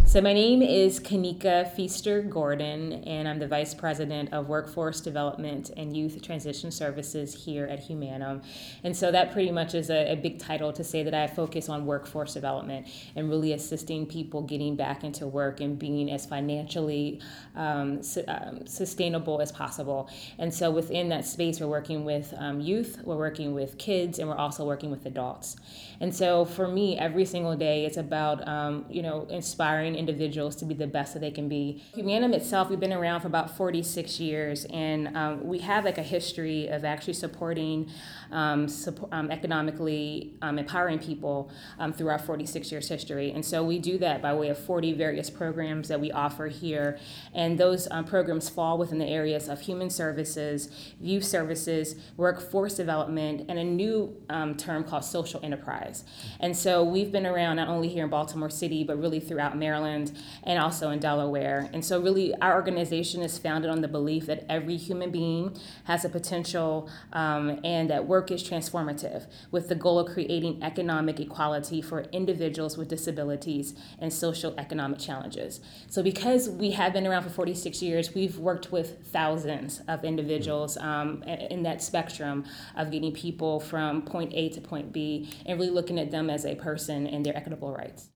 So, 0.07 0.21
my 0.21 0.31
name 0.31 0.61
is 0.61 1.01
Kanika 1.01 1.69
Feaster 1.75 2.21
Gordon, 2.21 3.03
and 3.03 3.27
I'm 3.27 3.39
the 3.39 3.47
Vice 3.47 3.73
President 3.73 4.31
of 4.31 4.47
Workforce 4.47 5.01
Development 5.01 5.69
and 5.75 5.97
Youth 5.97 6.21
Transition 6.21 6.71
Services 6.71 7.43
here 7.43 7.65
at 7.65 7.85
Humanim. 7.85 8.41
And 8.85 8.95
so, 8.95 9.11
that 9.11 9.33
pretty 9.33 9.51
much 9.51 9.75
is 9.75 9.89
a, 9.89 10.13
a, 10.13 10.15
big 10.15 10.39
title 10.39 10.71
to 10.71 10.81
say 10.81 11.03
that 11.03 11.13
I 11.13 11.27
focus 11.27 11.67
on 11.67 11.85
workforce 11.85 12.33
development 12.33 12.87
and 13.17 13.29
really 13.29 13.51
assisting 13.51 14.05
people 14.05 14.43
getting 14.43 14.77
back 14.77 15.03
into 15.03 15.27
work 15.27 15.59
and 15.59 15.77
being 15.77 16.09
as 16.09 16.25
financially 16.25 17.19
um, 17.57 18.01
su- 18.01 18.23
um, 18.29 18.65
sustainable 18.65 19.41
as 19.41 19.51
possible. 19.51 20.09
And 20.37 20.53
so, 20.53 20.71
within 20.71 21.09
that 21.09 21.25
space, 21.25 21.59
we're 21.59 21.67
working 21.67 22.05
with 22.05 22.33
um, 22.37 22.61
youth, 22.61 23.01
we're 23.03 23.17
working 23.17 23.53
with 23.53 23.77
kids, 23.77 24.19
and 24.19 24.29
we're 24.29 24.37
also 24.37 24.63
working 24.63 24.89
with 24.89 25.05
adults. 25.05 25.57
And 25.99 26.15
so, 26.15 26.45
for 26.45 26.69
me, 26.69 26.97
every 26.97 27.25
single 27.25 27.57
day, 27.57 27.85
it's 27.85 27.97
about, 27.97 28.47
um, 28.47 28.85
you 28.89 29.01
know, 29.01 29.27
inspiring 29.29 29.96
individuals 29.97 30.55
to 30.57 30.65
be 30.65 30.73
the 30.73 30.87
best 30.87 31.13
that 31.13 31.19
they 31.19 31.31
can 31.31 31.49
be. 31.49 31.83
Humanim 31.95 32.33
itself, 32.33 32.69
we've 32.69 32.79
been 32.79 32.93
around 32.93 33.21
for 33.21 33.27
about 33.27 33.55
46 33.57 34.19
years, 34.19 34.65
and 34.65 35.15
um, 35.17 35.45
we 35.45 35.59
have 35.59 35.85
like 35.85 35.97
a 35.97 36.03
history 36.03 36.67
of 36.67 36.85
actually 36.85 37.13
supporting 37.13 37.89
um, 38.31 38.67
support, 38.67 39.11
um, 39.13 39.31
economically 39.31 40.33
um, 40.41 40.59
empowering 40.59 40.99
people 40.99 41.51
um, 41.79 41.93
through 41.93 42.09
our 42.09 42.19
46 42.19 42.71
years 42.71 42.87
history. 42.87 43.31
And 43.31 43.43
so 43.43 43.63
we 43.63 43.79
do 43.79 43.97
that 43.99 44.21
by 44.21 44.33
way 44.33 44.49
of 44.49 44.57
40 44.57 44.93
various 44.93 45.29
programs 45.29 45.87
that 45.87 45.99
we 45.99 46.11
offer 46.11 46.47
here. 46.47 46.99
And 47.33 47.57
those 47.57 47.87
um, 47.91 48.05
programs 48.05 48.49
fall 48.49 48.77
within 48.77 48.99
the 48.99 49.07
areas 49.07 49.47
of 49.47 49.61
human 49.61 49.89
services, 49.89 50.69
youth 50.99 51.23
services, 51.23 51.95
workforce 52.15 52.75
development, 52.75 53.45
and 53.49 53.57
a 53.57 53.63
new 53.63 54.15
term 54.57 54.83
called 54.83 55.03
social 55.03 55.39
enterprise. 55.43 56.03
And 56.39 56.55
so 56.55 56.83
we've 56.83 57.11
been 57.11 57.25
around 57.25 57.57
not 57.57 57.67
only 57.67 57.87
here 57.87 58.03
in 58.03 58.09
Baltimore 58.09 58.49
City, 58.49 58.83
but 58.83 58.99
really 58.99 59.19
throughout 59.19 59.57
Maryland 59.57 59.86
Maryland, 59.87 60.11
and 60.43 60.59
also 60.59 60.89
in 60.89 60.99
Delaware. 60.99 61.69
And 61.73 61.83
so, 61.83 62.01
really, 62.01 62.33
our 62.41 62.55
organization 62.55 63.21
is 63.21 63.37
founded 63.37 63.69
on 63.69 63.81
the 63.81 63.87
belief 63.87 64.25
that 64.27 64.45
every 64.49 64.77
human 64.77 65.11
being 65.11 65.57
has 65.85 66.05
a 66.05 66.09
potential 66.09 66.89
um, 67.13 67.59
and 67.63 67.89
that 67.89 68.07
work 68.07 68.31
is 68.31 68.43
transformative, 68.43 69.27
with 69.51 69.69
the 69.69 69.75
goal 69.75 69.99
of 69.99 70.13
creating 70.13 70.61
economic 70.63 71.19
equality 71.19 71.81
for 71.81 72.01
individuals 72.11 72.77
with 72.77 72.87
disabilities 72.87 73.73
and 73.99 74.11
social 74.11 74.53
economic 74.57 74.99
challenges. 74.99 75.59
So, 75.89 76.03
because 76.03 76.49
we 76.49 76.71
have 76.71 76.93
been 76.93 77.07
around 77.07 77.23
for 77.23 77.29
46 77.29 77.81
years, 77.81 78.13
we've 78.13 78.37
worked 78.37 78.71
with 78.71 79.07
thousands 79.07 79.81
of 79.87 80.03
individuals 80.03 80.77
um, 80.77 81.23
in 81.23 81.63
that 81.63 81.81
spectrum 81.81 82.45
of 82.75 82.91
getting 82.91 83.13
people 83.13 83.59
from 83.59 84.01
point 84.01 84.33
A 84.33 84.49
to 84.49 84.61
point 84.61 84.91
B 84.91 85.29
and 85.45 85.59
really 85.59 85.71
looking 85.71 85.99
at 85.99 86.11
them 86.11 86.29
as 86.29 86.45
a 86.45 86.55
person 86.55 87.07
and 87.07 87.25
their 87.25 87.35
equitable 87.35 87.71
rights. 87.71 88.09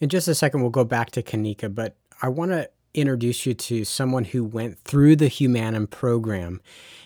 In 0.00 0.08
just 0.08 0.28
a 0.28 0.34
second, 0.34 0.60
we'll 0.60 0.70
go 0.70 0.84
back 0.84 1.10
to 1.12 1.22
Kanika, 1.22 1.74
but 1.74 1.96
I 2.20 2.28
want 2.28 2.50
to 2.50 2.68
introduce 2.92 3.46
you 3.46 3.54
to 3.54 3.84
someone 3.84 4.24
who 4.24 4.42
went 4.42 4.78
through 4.80 5.16
the 5.16 5.26
Humanim 5.26 5.88
program 5.88 6.60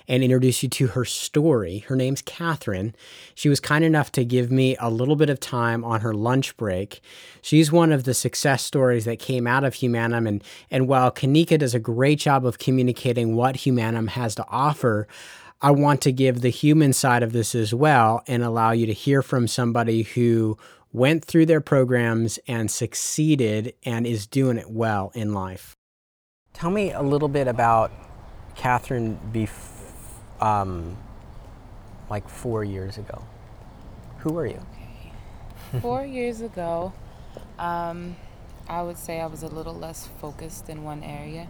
and 0.08 0.22
introduce 0.22 0.62
you 0.62 0.68
to 0.68 0.88
her 0.88 1.04
story. 1.04 1.78
Her 1.88 1.96
name's 1.96 2.22
Catherine. 2.22 2.94
She 3.34 3.48
was 3.48 3.60
kind 3.60 3.84
enough 3.84 4.10
to 4.12 4.24
give 4.24 4.50
me 4.50 4.76
a 4.80 4.90
little 4.90 5.16
bit 5.16 5.30
of 5.30 5.38
time 5.38 5.84
on 5.84 6.00
her 6.00 6.14
lunch 6.14 6.56
break. 6.56 7.00
She's 7.42 7.70
one 7.70 7.92
of 7.92 8.04
the 8.04 8.14
success 8.14 8.64
stories 8.64 9.04
that 9.04 9.18
came 9.18 9.46
out 9.46 9.64
of 9.64 9.74
Humanim. 9.74 10.26
And, 10.26 10.44
and 10.70 10.88
while 10.88 11.12
Kanika 11.12 11.58
does 11.58 11.74
a 11.74 11.80
great 11.80 12.18
job 12.18 12.44
of 12.44 12.58
communicating 12.58 13.36
what 13.36 13.56
Humanim 13.56 14.08
has 14.08 14.34
to 14.36 14.46
offer, 14.48 15.06
I 15.62 15.70
want 15.72 16.00
to 16.02 16.12
give 16.12 16.40
the 16.40 16.48
human 16.48 16.92
side 16.92 17.22
of 17.22 17.32
this 17.32 17.54
as 17.54 17.74
well 17.74 18.22
and 18.26 18.42
allow 18.42 18.70
you 18.70 18.86
to 18.86 18.92
hear 18.92 19.22
from 19.22 19.46
somebody 19.46 20.02
who 20.02 20.56
went 20.92 21.24
through 21.24 21.46
their 21.46 21.60
programs 21.60 22.38
and 22.48 22.70
succeeded 22.70 23.74
and 23.84 24.06
is 24.06 24.26
doing 24.26 24.56
it 24.56 24.70
well 24.70 25.12
in 25.14 25.34
life. 25.34 25.76
Tell 26.54 26.70
me 26.70 26.92
a 26.92 27.02
little 27.02 27.28
bit 27.28 27.46
about 27.46 27.92
Catherine 28.56 29.18
bef- 29.32 30.42
um, 30.42 30.96
like 32.08 32.28
four 32.28 32.64
years 32.64 32.98
ago. 32.98 33.22
Who 34.18 34.32
were 34.32 34.46
you? 34.46 34.60
Okay. 34.72 35.80
Four 35.80 36.04
years 36.04 36.40
ago, 36.40 36.92
um, 37.58 38.16
I 38.68 38.82
would 38.82 38.98
say 38.98 39.20
I 39.20 39.26
was 39.26 39.42
a 39.42 39.48
little 39.48 39.74
less 39.74 40.08
focused 40.20 40.68
in 40.68 40.84
one 40.84 41.02
area. 41.02 41.48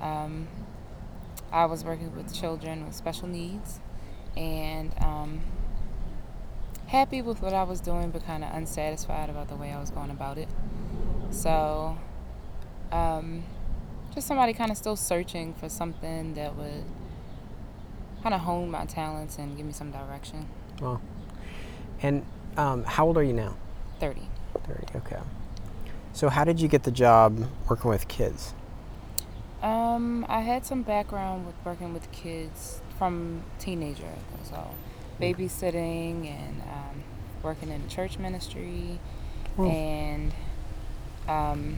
Um, 0.00 0.48
I 1.52 1.66
was 1.66 1.84
working 1.84 2.14
with 2.14 2.34
children 2.34 2.84
with 2.86 2.94
special 2.94 3.28
needs, 3.28 3.80
and 4.36 4.94
um, 5.00 5.40
happy 6.86 7.22
with 7.22 7.42
what 7.42 7.52
I 7.52 7.62
was 7.62 7.80
doing, 7.80 8.10
but 8.10 8.24
kind 8.24 8.44
of 8.44 8.54
unsatisfied 8.54 9.30
about 9.30 9.48
the 9.48 9.56
way 9.56 9.72
I 9.72 9.80
was 9.80 9.90
going 9.90 10.10
about 10.10 10.38
it. 10.38 10.48
So, 11.30 11.96
um, 12.92 13.44
just 14.14 14.26
somebody 14.26 14.52
kind 14.52 14.70
of 14.70 14.76
still 14.76 14.96
searching 14.96 15.54
for 15.54 15.68
something 15.68 16.34
that 16.34 16.56
would 16.56 16.84
kind 18.22 18.34
of 18.34 18.40
hone 18.40 18.70
my 18.70 18.84
talents 18.84 19.38
and 19.38 19.56
give 19.56 19.66
me 19.66 19.72
some 19.72 19.90
direction. 19.90 20.48
Well, 20.80 21.00
and 22.02 22.24
um, 22.56 22.84
how 22.84 23.06
old 23.06 23.16
are 23.16 23.22
you 23.22 23.32
now? 23.32 23.56
30. 24.00 24.22
30, 24.66 24.86
okay. 24.96 25.18
So, 26.12 26.28
how 26.28 26.44
did 26.44 26.60
you 26.60 26.68
get 26.68 26.82
the 26.82 26.90
job 26.90 27.48
working 27.68 27.90
with 27.90 28.08
kids? 28.08 28.54
Um, 29.62 30.24
I 30.28 30.40
had 30.40 30.64
some 30.64 30.82
background 30.82 31.46
with 31.46 31.54
working 31.64 31.92
with 31.92 32.10
kids 32.12 32.80
from 32.98 33.42
teenager, 33.58 34.14
so 34.44 34.70
babysitting 35.20 36.26
and 36.30 36.62
um, 36.62 37.02
working 37.42 37.70
in 37.70 37.82
the 37.82 37.88
church 37.88 38.18
ministry 38.18 38.98
and 39.58 40.32
um, 41.28 41.76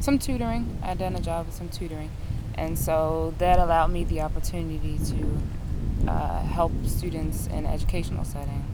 some 0.00 0.18
tutoring. 0.18 0.78
I 0.82 0.94
done 0.94 1.14
a 1.14 1.20
job 1.20 1.46
with 1.46 1.54
some 1.54 1.68
tutoring, 1.68 2.10
and 2.56 2.76
so 2.76 3.32
that 3.38 3.60
allowed 3.60 3.92
me 3.92 4.02
the 4.02 4.20
opportunity 4.22 4.98
to 4.98 6.10
uh, 6.10 6.42
help 6.42 6.72
students 6.84 7.46
in 7.46 7.64
educational 7.64 8.24
setting 8.24 8.64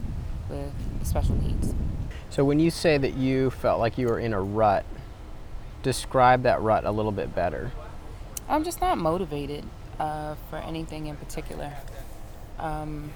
with 0.49 0.73
special 1.03 1.35
needs. 1.37 1.75
So, 2.31 2.45
when 2.45 2.59
you 2.59 2.71
say 2.71 2.97
that 2.97 3.15
you 3.15 3.51
felt 3.51 3.81
like 3.81 3.99
you 3.99 4.07
were 4.07 4.19
in 4.19 4.33
a 4.33 4.41
rut, 4.41 4.85
describe 5.83 6.43
that 6.43 6.61
rut 6.61 6.85
a 6.85 6.91
little 6.91 7.13
bit 7.13 7.35
better. 7.35 7.73
I'm 8.49 8.65
just 8.65 8.81
not 8.81 8.99
motivated 8.99 9.65
uh, 9.99 10.35
for 10.51 10.57
anything 10.57 11.07
in 11.07 11.17
particular. 11.17 11.73
Um, 12.59 13.13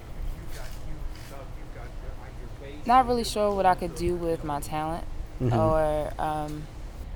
not 2.87 3.07
really 3.07 3.25
sure 3.25 3.55
what 3.55 3.67
I 3.67 3.75
could 3.75 3.95
do 3.95 4.15
with 4.15 4.45
my 4.45 4.61
talent, 4.61 5.05
Mhm. 5.41 5.57
or 5.57 6.13
um, 6.23 6.67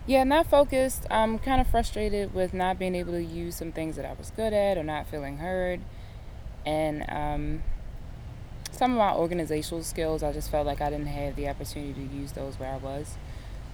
yeah, 0.06 0.24
not 0.24 0.46
focused. 0.46 1.06
I'm 1.10 1.38
kind 1.38 1.60
of 1.60 1.66
frustrated 1.66 2.34
with 2.34 2.52
not 2.52 2.78
being 2.78 2.94
able 2.94 3.12
to 3.12 3.22
use 3.24 3.56
some 3.56 3.72
things 3.72 3.96
that 3.96 4.04
I 4.04 4.12
was 4.14 4.30
good 4.30 4.52
at, 4.52 4.76
or 4.76 4.82
not 4.82 5.06
feeling 5.06 5.38
heard, 5.38 5.80
and 6.66 7.04
um, 7.08 7.62
some 8.70 8.92
of 8.92 8.98
my 8.98 9.12
organizational 9.14 9.82
skills. 9.82 10.22
I 10.22 10.32
just 10.32 10.50
felt 10.50 10.66
like 10.66 10.80
I 10.80 10.90
didn't 10.90 11.06
have 11.06 11.36
the 11.36 11.48
opportunity 11.48 12.06
to 12.06 12.14
use 12.14 12.32
those 12.32 12.58
where 12.58 12.72
I 12.72 12.76
was. 12.76 13.16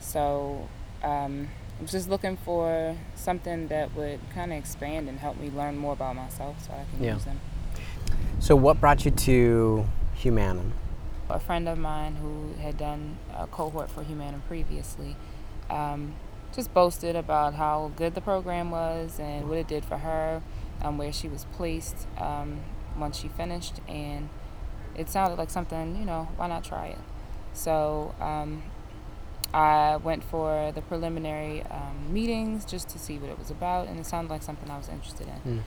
So 0.00 0.68
um, 1.02 1.48
was 1.80 1.92
just 1.92 2.08
looking 2.08 2.36
for 2.36 2.96
something 3.14 3.68
that 3.68 3.94
would 3.94 4.20
kind 4.34 4.52
of 4.52 4.58
expand 4.58 5.08
and 5.08 5.18
help 5.18 5.38
me 5.38 5.50
learn 5.50 5.76
more 5.78 5.92
about 5.92 6.16
myself, 6.16 6.62
so 6.64 6.72
I 6.72 6.84
can 6.94 7.04
Yeah. 7.04 7.14
use 7.14 7.24
them. 7.24 7.40
So, 8.38 8.56
what 8.56 8.80
brought 8.80 9.04
you 9.04 9.10
to 9.10 9.86
Humanim? 10.18 10.72
a 11.28 11.38
friend 11.38 11.68
of 11.68 11.78
mine 11.78 12.16
who 12.16 12.60
had 12.60 12.76
done 12.76 13.16
a 13.32 13.46
cohort 13.46 13.88
for 13.88 14.02
Humanim 14.02 14.40
previously 14.48 15.14
um, 15.70 16.14
just 16.52 16.74
boasted 16.74 17.14
about 17.14 17.54
how 17.54 17.92
good 17.94 18.14
the 18.16 18.20
program 18.20 18.72
was 18.72 19.20
and 19.20 19.48
what 19.48 19.56
it 19.56 19.68
did 19.68 19.84
for 19.84 19.98
her, 19.98 20.42
um, 20.82 20.98
where 20.98 21.12
she 21.12 21.28
was 21.28 21.44
placed 21.52 22.08
um, 22.18 22.60
once 22.98 23.16
she 23.16 23.28
finished, 23.28 23.74
and 23.88 24.28
it 24.96 25.08
sounded 25.08 25.38
like 25.38 25.48
something, 25.50 25.94
you 25.94 26.04
know, 26.04 26.26
why 26.36 26.48
not 26.48 26.64
try 26.64 26.88
it? 26.88 26.98
So 27.52 28.12
um, 28.20 28.64
I 29.52 29.96
went 29.96 30.22
for 30.24 30.72
the 30.74 30.82
preliminary 30.82 31.62
um, 31.64 32.12
meetings 32.12 32.64
just 32.64 32.88
to 32.90 32.98
see 32.98 33.18
what 33.18 33.30
it 33.30 33.38
was 33.38 33.50
about, 33.50 33.88
and 33.88 33.98
it 33.98 34.06
sounded 34.06 34.30
like 34.30 34.42
something 34.42 34.70
I 34.70 34.78
was 34.78 34.88
interested 34.88 35.26
in. 35.44 35.58
Mm. 35.58 35.62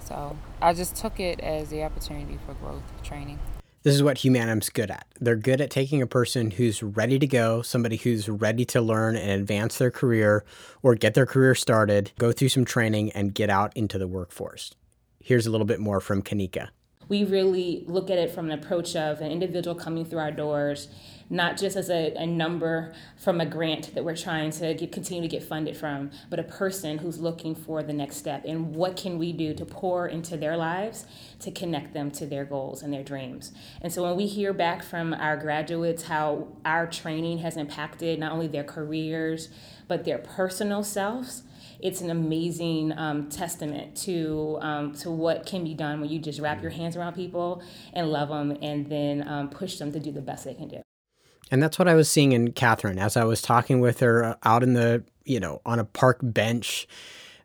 So 0.00 0.36
I 0.62 0.72
just 0.72 0.94
took 0.94 1.18
it 1.18 1.40
as 1.40 1.68
the 1.70 1.82
opportunity 1.82 2.38
for 2.46 2.54
growth 2.54 2.82
training. 3.02 3.40
This 3.82 3.94
is 3.94 4.02
what 4.02 4.18
Humanim's 4.18 4.68
good 4.68 4.90
at. 4.90 5.06
They're 5.20 5.36
good 5.36 5.60
at 5.60 5.70
taking 5.70 6.02
a 6.02 6.08
person 6.08 6.50
who's 6.50 6.82
ready 6.82 7.20
to 7.20 7.26
go, 7.26 7.62
somebody 7.62 7.96
who's 7.96 8.28
ready 8.28 8.64
to 8.66 8.80
learn 8.80 9.14
and 9.16 9.30
advance 9.30 9.78
their 9.78 9.92
career 9.92 10.44
or 10.82 10.96
get 10.96 11.14
their 11.14 11.26
career 11.26 11.54
started, 11.54 12.10
go 12.18 12.32
through 12.32 12.48
some 12.48 12.64
training, 12.64 13.12
and 13.12 13.34
get 13.34 13.48
out 13.48 13.76
into 13.76 13.96
the 13.96 14.08
workforce. 14.08 14.74
Here's 15.22 15.46
a 15.46 15.50
little 15.50 15.66
bit 15.66 15.78
more 15.78 16.00
from 16.00 16.22
Kanika. 16.22 16.68
We 17.08 17.24
really 17.24 17.84
look 17.86 18.10
at 18.10 18.18
it 18.18 18.30
from 18.30 18.50
an 18.50 18.58
approach 18.58 18.96
of 18.96 19.20
an 19.20 19.30
individual 19.30 19.74
coming 19.76 20.04
through 20.04 20.18
our 20.18 20.32
doors, 20.32 20.88
not 21.28 21.56
just 21.56 21.76
as 21.76 21.90
a, 21.90 22.14
a 22.14 22.26
number 22.26 22.92
from 23.16 23.40
a 23.40 23.46
grant 23.46 23.94
that 23.94 24.04
we're 24.04 24.16
trying 24.16 24.50
to 24.50 24.74
get, 24.74 24.92
continue 24.92 25.22
to 25.22 25.28
get 25.28 25.42
funded 25.42 25.76
from, 25.76 26.10
but 26.30 26.38
a 26.38 26.44
person 26.44 26.98
who's 26.98 27.18
looking 27.18 27.54
for 27.54 27.82
the 27.82 27.92
next 27.92 28.16
step 28.16 28.44
and 28.44 28.74
what 28.74 28.96
can 28.96 29.18
we 29.18 29.32
do 29.32 29.54
to 29.54 29.64
pour 29.64 30.06
into 30.06 30.36
their 30.36 30.56
lives 30.56 31.06
to 31.40 31.50
connect 31.50 31.94
them 31.94 32.10
to 32.10 32.26
their 32.26 32.44
goals 32.44 32.82
and 32.82 32.92
their 32.92 33.04
dreams. 33.04 33.52
And 33.82 33.92
so 33.92 34.02
when 34.02 34.16
we 34.16 34.26
hear 34.26 34.52
back 34.52 34.82
from 34.82 35.14
our 35.14 35.36
graduates 35.36 36.04
how 36.04 36.48
our 36.64 36.86
training 36.86 37.38
has 37.38 37.56
impacted 37.56 38.18
not 38.18 38.32
only 38.32 38.46
their 38.46 38.64
careers, 38.64 39.48
but 39.88 40.04
their 40.04 40.18
personal 40.18 40.82
selves, 40.82 41.42
it's 41.80 42.00
an 42.00 42.10
amazing 42.10 42.92
um, 42.96 43.28
testament 43.28 43.96
to 43.98 44.58
um, 44.60 44.94
to 44.94 45.10
what 45.10 45.46
can 45.46 45.64
be 45.64 45.74
done 45.74 46.00
when 46.00 46.10
you 46.10 46.18
just 46.18 46.40
wrap 46.40 46.62
your 46.62 46.70
hands 46.70 46.96
around 46.96 47.14
people 47.14 47.62
and 47.92 48.10
love 48.10 48.28
them, 48.28 48.56
and 48.62 48.88
then 48.88 49.26
um, 49.28 49.50
push 49.50 49.78
them 49.78 49.92
to 49.92 50.00
do 50.00 50.10
the 50.10 50.22
best 50.22 50.44
they 50.44 50.54
can 50.54 50.68
do. 50.68 50.82
And 51.50 51.62
that's 51.62 51.78
what 51.78 51.88
I 51.88 51.94
was 51.94 52.10
seeing 52.10 52.32
in 52.32 52.52
Catherine 52.52 52.98
as 52.98 53.16
I 53.16 53.24
was 53.24 53.40
talking 53.40 53.80
with 53.80 54.00
her 54.00 54.24
uh, 54.24 54.34
out 54.44 54.62
in 54.62 54.74
the, 54.74 55.04
you 55.24 55.38
know, 55.38 55.60
on 55.64 55.78
a 55.78 55.84
park 55.84 56.18
bench. 56.22 56.88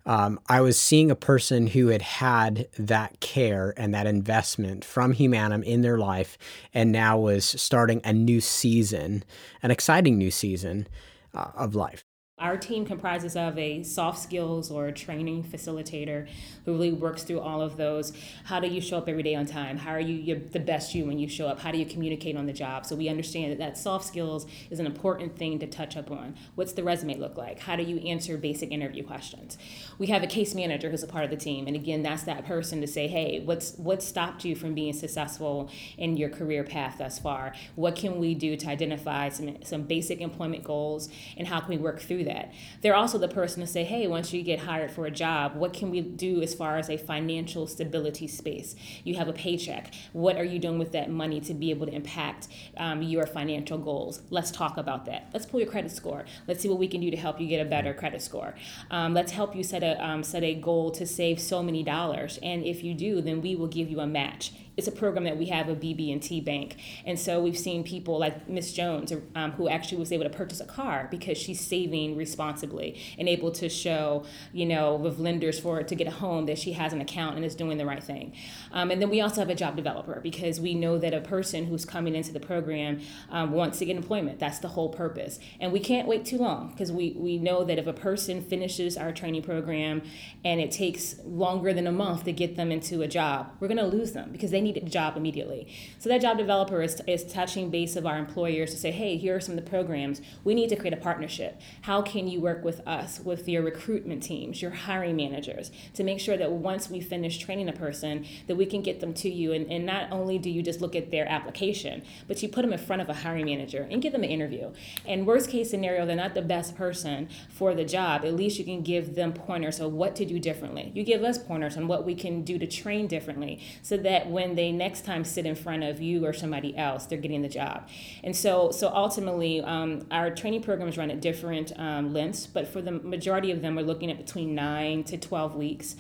Um, 0.04 0.40
I 0.50 0.62
was 0.62 0.82
seeing 0.82 1.12
a 1.12 1.16
person 1.16 1.68
who 1.68 1.90
had 1.90 2.02
had 2.02 2.68
that 2.80 3.20
care 3.20 3.76
and 3.78 3.94
that 3.94 4.08
investment 4.08 4.84
from 4.84 5.14
Humanim 5.14 5.64
in 5.64 5.82
their 5.82 6.00
life 6.00 6.40
and 6.74 6.92
now 6.92 7.20
was 7.20 7.46
starting 7.46 8.02
a 8.04 8.12
new 8.12 8.42
season, 8.42 9.24
an 9.62 9.70
exciting 9.70 10.18
new 10.18 10.32
season 10.32 10.88
uh, 11.36 11.52
of 11.56 11.76
life. 11.76 12.04
Our 12.42 12.58
team 12.58 12.88
comprises 12.88 13.36
of 13.36 13.56
a 13.60 13.84
soft 13.84 14.18
skills 14.18 14.72
or 14.72 14.92
training 14.92 15.44
facilitator 15.44 16.28
who 16.66 16.74
really 16.74 16.92
works 16.92 17.22
through 17.22 17.40
all 17.40 17.62
of 17.62 17.78
those. 17.78 18.14
How 18.46 18.60
do 18.60 18.68
you 18.68 18.82
show 18.82 18.98
up 18.98 19.08
every 19.08 19.22
day 19.22 19.36
on 19.36 19.46
time? 19.46 19.78
How 19.78 19.92
are 19.92 20.00
you 20.00 20.42
the 20.52 20.60
best 20.60 20.96
you 20.96 21.06
when 21.06 21.20
you 21.20 21.30
show 21.30 21.46
up? 21.48 21.60
How 21.60 21.72
do 21.72 21.78
you 21.78 21.86
communicate 21.86 22.36
on 22.36 22.48
the 22.48 22.54
job? 22.54 22.88
So 22.88 22.96
we 22.96 23.10
understand 23.10 23.52
that 23.52 23.60
that 23.60 23.78
soft 23.78 24.06
skills 24.06 24.48
is 24.72 24.80
an 24.80 24.88
important 24.88 25.38
thing 25.38 25.60
to 25.60 25.68
touch 25.68 25.96
up 25.96 26.10
on. 26.10 26.36
What's 26.56 26.74
the 26.74 26.84
resume 26.84 27.16
look 27.18 27.38
like? 27.38 27.60
How 27.60 27.76
do 27.76 27.84
you 27.84 28.00
answer 28.00 28.38
basic 28.38 28.72
interview 28.72 29.04
questions? 29.04 29.60
We 30.00 30.08
have 30.08 30.24
a 30.24 30.28
case 30.28 30.56
manager 30.56 30.90
who's 30.90 31.04
a 31.04 31.08
part 31.08 31.24
of 31.24 31.30
the 31.30 31.38
team, 31.38 31.68
and 31.68 31.76
again, 31.76 32.02
that's 32.02 32.24
that 32.24 32.46
person 32.46 32.82
to 32.82 32.88
say, 32.88 33.08
hey, 33.08 33.42
what's 33.46 33.76
what 33.76 34.02
stopped 34.02 34.44
you 34.46 34.56
from 34.56 34.74
being 34.74 34.94
successful 34.94 35.70
in 35.96 36.18
your 36.18 36.30
career 36.30 36.64
path 36.64 36.96
thus 36.98 37.20
far? 37.20 37.54
What 37.76 37.96
can 37.96 38.20
we 38.20 38.34
do 38.34 38.58
to 38.58 38.68
identify 38.68 39.30
some 39.30 39.58
some 39.64 39.84
basic 39.84 40.22
employment 40.22 40.64
goals, 40.64 41.08
and 41.38 41.48
how 41.48 41.60
can 41.60 41.70
we 41.70 41.78
work 41.78 42.00
through 42.00 42.24
that? 42.32 42.54
They're 42.82 42.96
also 42.96 43.18
the 43.18 43.28
person 43.28 43.62
to 43.62 43.68
say, 43.68 43.84
hey, 43.84 44.08
once 44.08 44.34
you 44.34 44.42
get 44.42 44.60
hired 44.60 44.92
for 44.92 45.06
a 45.06 45.12
job, 45.12 45.56
what 45.56 45.74
can 45.74 45.92
we 45.92 46.02
do 46.02 46.42
as 46.42 46.54
far 46.54 46.78
as 46.78 46.90
a 46.90 46.98
financial 46.98 47.68
stability 47.68 48.28
space? 48.28 48.76
You 49.04 49.16
have 49.16 49.28
a 49.28 49.34
paycheck. 49.34 49.94
What 50.14 50.38
are 50.38 50.44
you 50.44 50.60
doing 50.60 50.80
with 50.80 50.92
that 50.94 51.10
money 51.10 51.40
to 51.42 51.54
be 51.54 51.70
able 51.70 51.86
to 51.88 51.94
impact 51.94 52.48
um, 52.78 53.02
your 53.02 53.26
financial 53.26 53.78
goals? 53.78 54.22
Let's 54.30 54.52
talk 54.52 54.78
about 54.78 55.06
that. 55.06 55.30
Let's 55.34 55.46
pull 55.46 55.60
your 55.60 55.70
credit 55.70 55.92
score. 55.92 56.26
Let's 56.48 56.62
see 56.62 56.70
what 56.70 56.80
we 56.80 56.88
can 56.88 57.02
do 57.02 57.12
to 57.12 57.18
help 57.18 57.40
you 57.40 57.48
get 57.48 57.66
a 57.66 57.70
better 57.70 57.94
credit 57.94 58.22
score. 58.22 58.56
Um, 58.90 59.14
let's 59.14 59.32
help 59.32 59.56
you 59.56 59.64
set 59.64 59.84
a 59.84 60.04
um, 60.04 60.24
set 60.24 60.44
a 60.44 60.56
goal 60.56 60.92
to 60.92 61.06
save 61.06 61.40
so 61.40 61.62
many 61.62 61.84
dollars, 61.84 62.40
and 62.42 62.64
if 62.64 62.84
you 62.84 62.94
do, 62.94 63.22
then 63.22 63.42
we 63.42 63.56
will 63.56 63.68
give 63.68 63.90
you 63.90 64.00
a 64.00 64.08
match 64.08 64.54
it's 64.78 64.88
a 64.88 64.92
program 64.92 65.26
that 65.26 65.38
we 65.38 65.48
have 65.48 65.68
with 65.68 65.82
BB&T 65.82 66.42
Bank. 66.42 66.78
And 67.06 67.20
so 67.20 67.42
we've 67.42 67.58
seen 67.58 67.84
people 67.84 68.18
like 68.18 68.48
Miss 68.48 68.74
Jones, 68.74 69.12
um, 69.36 69.52
who 69.54 69.68
actually 69.68 69.98
was 69.98 70.12
able 70.12 70.24
to 70.24 70.30
purchase 70.30 70.62
a 70.62 70.66
car 70.66 71.08
because 71.12 71.38
she's 71.38 71.60
saving 71.60 72.16
responsibly 72.16 73.00
and 73.18 73.28
able 73.28 73.52
to 73.52 73.68
show, 73.68 74.24
you 74.54 74.66
know, 74.66 74.96
with 74.96 75.20
lenders 75.20 75.60
for 75.60 75.84
to 75.84 75.96
get 75.96 76.08
a 76.08 76.12
home 76.12 76.46
that 76.46 76.58
she 76.58 76.74
has 76.74 76.94
an 76.94 77.02
account 77.02 77.36
and 77.36 77.44
is 77.44 77.56
doing 77.56 77.78
the 77.78 77.86
right 77.86 78.04
thing. 78.04 78.34
Um, 78.72 78.92
and 78.92 79.02
then 79.02 79.10
we 79.10 79.20
also 79.20 79.42
have 79.42 79.50
a 79.50 79.56
job 79.56 79.76
developer 79.76 80.20
because 80.22 80.60
we 80.60 80.74
know 80.74 80.98
that 80.98 81.14
a 81.14 81.22
person 81.22 81.66
who's 81.66 81.86
coming 81.86 82.16
into 82.16 82.32
the 82.32 82.40
program 82.40 83.02
um, 83.30 83.52
wants 83.52 83.80
to 83.80 83.86
get 83.86 83.98
employment. 83.98 84.40
That's 84.40 84.60
the 84.60 84.70
whole 84.70 84.90
purpose. 84.90 85.40
And 85.60 85.72
we 85.72 85.80
can't 85.80 86.08
wait 86.08 86.26
too 86.26 86.38
long 86.38 86.70
because 86.72 86.92
we, 86.92 87.12
we 87.18 87.38
know 87.38 87.64
that 87.66 87.78
if 87.78 87.88
a 87.88 87.94
person 87.94 88.42
finishes 88.42 88.96
our 88.96 89.12
training 89.12 89.44
program 89.44 90.02
and 90.46 90.62
it 90.62 90.72
takes 90.72 91.18
longer 91.26 91.74
than 91.74 91.88
a 91.88 91.92
month 91.92 92.24
to 92.24 92.32
get 92.32 92.56
them 92.56 92.72
into 92.72 93.02
a 93.02 93.08
job, 93.08 93.52
we're 93.60 93.68
going 93.68 93.78
to 93.78 93.86
lose 93.86 94.14
them 94.14 94.32
because 94.32 94.52
they 94.52 94.61
need 94.62 94.78
a 94.78 94.82
job 94.82 95.18
immediately. 95.18 95.68
So 96.00 96.10
that 96.10 96.22
job 96.22 96.38
developer 96.38 96.82
is, 96.82 97.02
is 97.08 97.24
touching 97.26 97.70
base 97.70 97.96
of 97.96 98.06
our 98.06 98.18
employers 98.18 98.72
to 98.72 98.78
say, 98.78 98.92
hey, 98.92 99.18
here 99.18 99.36
are 99.36 99.40
some 99.40 99.58
of 99.58 99.64
the 99.64 99.70
programs. 99.70 100.22
We 100.44 100.54
need 100.54 100.70
to 100.70 100.76
create 100.76 100.94
a 100.94 100.98
partnership. 100.98 101.60
How 101.82 102.02
can 102.02 102.28
you 102.28 102.40
work 102.40 102.64
with 102.64 102.86
us, 102.88 103.20
with 103.20 103.48
your 103.48 103.62
recruitment 103.62 104.24
teams, 104.24 104.62
your 104.62 104.72
hiring 104.72 105.16
managers, 105.16 105.72
to 105.96 106.04
make 106.04 106.20
sure 106.20 106.38
that 106.38 106.52
once 106.52 106.90
we 106.90 107.02
finish 107.02 107.38
training 107.38 107.70
a 107.70 107.74
person, 107.74 108.26
that 108.48 108.56
we 108.56 108.66
can 108.66 108.82
get 108.82 109.00
them 109.00 109.14
to 109.16 109.30
you. 109.30 109.54
And, 109.54 109.72
and 109.72 109.86
not 109.86 110.12
only 110.12 110.38
do 110.38 110.50
you 110.50 110.62
just 110.62 110.82
look 110.82 110.96
at 110.96 111.12
their 111.12 111.28
application, 111.28 112.04
but 112.28 112.42
you 112.42 112.50
put 112.50 112.62
them 112.62 112.74
in 112.74 112.80
front 112.80 113.02
of 113.02 113.10
a 113.10 113.14
hiring 113.14 113.46
manager 113.46 113.88
and 113.90 114.02
give 114.02 114.14
them 114.14 114.24
an 114.24 114.30
interview. 114.30 114.72
And 115.06 115.28
worst 115.28 115.50
case 115.50 115.70
scenario, 115.70 116.06
they're 116.06 116.16
not 116.16 116.34
the 116.34 116.42
best 116.42 116.76
person 116.76 117.30
for 117.50 117.74
the 117.74 117.86
job. 117.86 118.24
At 118.26 118.36
least 118.36 118.60
you 118.60 118.66
can 118.66 118.82
give 118.82 119.16
them 119.16 119.34
pointers 119.34 119.80
of 119.80 119.94
what 119.94 120.16
to 120.18 120.26
do 120.26 120.40
differently. 120.40 120.92
You 120.94 121.04
give 121.04 121.24
us 121.24 121.38
pointers 121.38 121.78
on 121.78 121.88
what 121.88 122.06
we 122.06 122.16
can 122.16 122.44
do 122.44 122.58
to 122.58 122.68
train 122.68 123.08
differently 123.08 123.62
so 123.82 123.98
that 123.98 124.30
when 124.30 124.51
when 124.52 124.58
they 124.58 124.72
next 124.74 125.06
time 125.06 125.24
sit 125.24 125.46
in 125.46 125.56
front 125.56 125.82
of 125.84 126.02
you 126.02 126.26
or 126.26 126.34
somebody 126.34 126.76
else, 126.76 127.06
they're 127.06 127.18
getting 127.18 127.42
the 127.42 127.48
job. 127.48 127.88
And 128.22 128.36
so, 128.36 128.72
so 128.72 128.92
ultimately, 128.94 129.62
um, 129.62 130.06
our 130.12 130.30
training 130.30 130.62
programs 130.62 130.98
run 130.98 131.10
at 131.10 131.22
different 131.22 131.72
um, 131.78 132.14
lengths, 132.14 132.48
but 132.48 132.68
for 132.68 132.82
the 132.82 132.92
majority 132.92 133.52
of 133.52 133.62
them, 133.62 133.76
we're 133.76 133.84
looking 133.84 134.12
at 134.12 134.18
between 134.18 134.54
nine 134.54 135.06
to 135.06 135.18
12 135.18 135.56
weeks. 135.56 135.96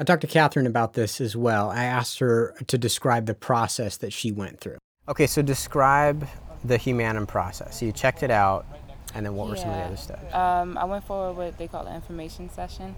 I 0.00 0.04
talked 0.04 0.22
to 0.22 0.26
Catherine 0.26 0.66
about 0.66 0.94
this 0.94 1.20
as 1.20 1.36
well. 1.36 1.70
I 1.70 1.84
asked 1.84 2.18
her 2.18 2.56
to 2.66 2.76
describe 2.76 3.26
the 3.26 3.34
process 3.34 3.98
that 3.98 4.12
she 4.12 4.32
went 4.32 4.58
through. 4.58 4.78
Okay, 5.08 5.28
so 5.28 5.40
describe 5.40 6.26
the 6.64 6.78
Humanim 6.78 7.28
process. 7.28 7.78
So 7.78 7.86
you 7.86 7.92
checked 7.92 8.24
it 8.24 8.32
out, 8.32 8.66
and 9.14 9.24
then 9.24 9.36
what 9.36 9.48
were 9.48 9.56
some 9.56 9.70
of 9.70 9.76
the 9.76 9.82
other 9.82 9.96
steps? 9.96 10.34
Um, 10.34 10.76
I 10.76 10.84
went 10.86 11.04
for 11.04 11.32
what 11.32 11.56
they 11.56 11.68
call 11.68 11.86
an 11.86 11.94
information 11.94 12.50
session, 12.50 12.96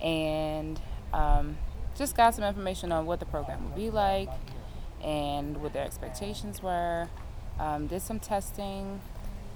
and 0.00 0.80
um, 1.12 1.58
just 1.98 2.16
got 2.16 2.34
some 2.34 2.44
information 2.44 2.92
on 2.92 3.04
what 3.04 3.18
the 3.18 3.26
program 3.26 3.64
would 3.64 3.74
be 3.74 3.90
like 3.90 4.30
and 5.02 5.56
what 5.58 5.72
their 5.72 5.84
expectations 5.84 6.62
were. 6.62 7.08
Um, 7.58 7.88
did 7.88 8.00
some 8.00 8.20
testing 8.20 9.00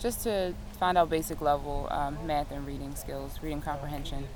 just 0.00 0.24
to 0.24 0.52
find 0.78 0.98
out 0.98 1.09
basic 1.09 1.40
level 1.40 1.87
um, 1.90 2.18
math 2.26 2.50
and 2.50 2.66
reading 2.66 2.94
skills, 2.96 3.38
reading 3.40 3.62
comprehension. 3.62 4.26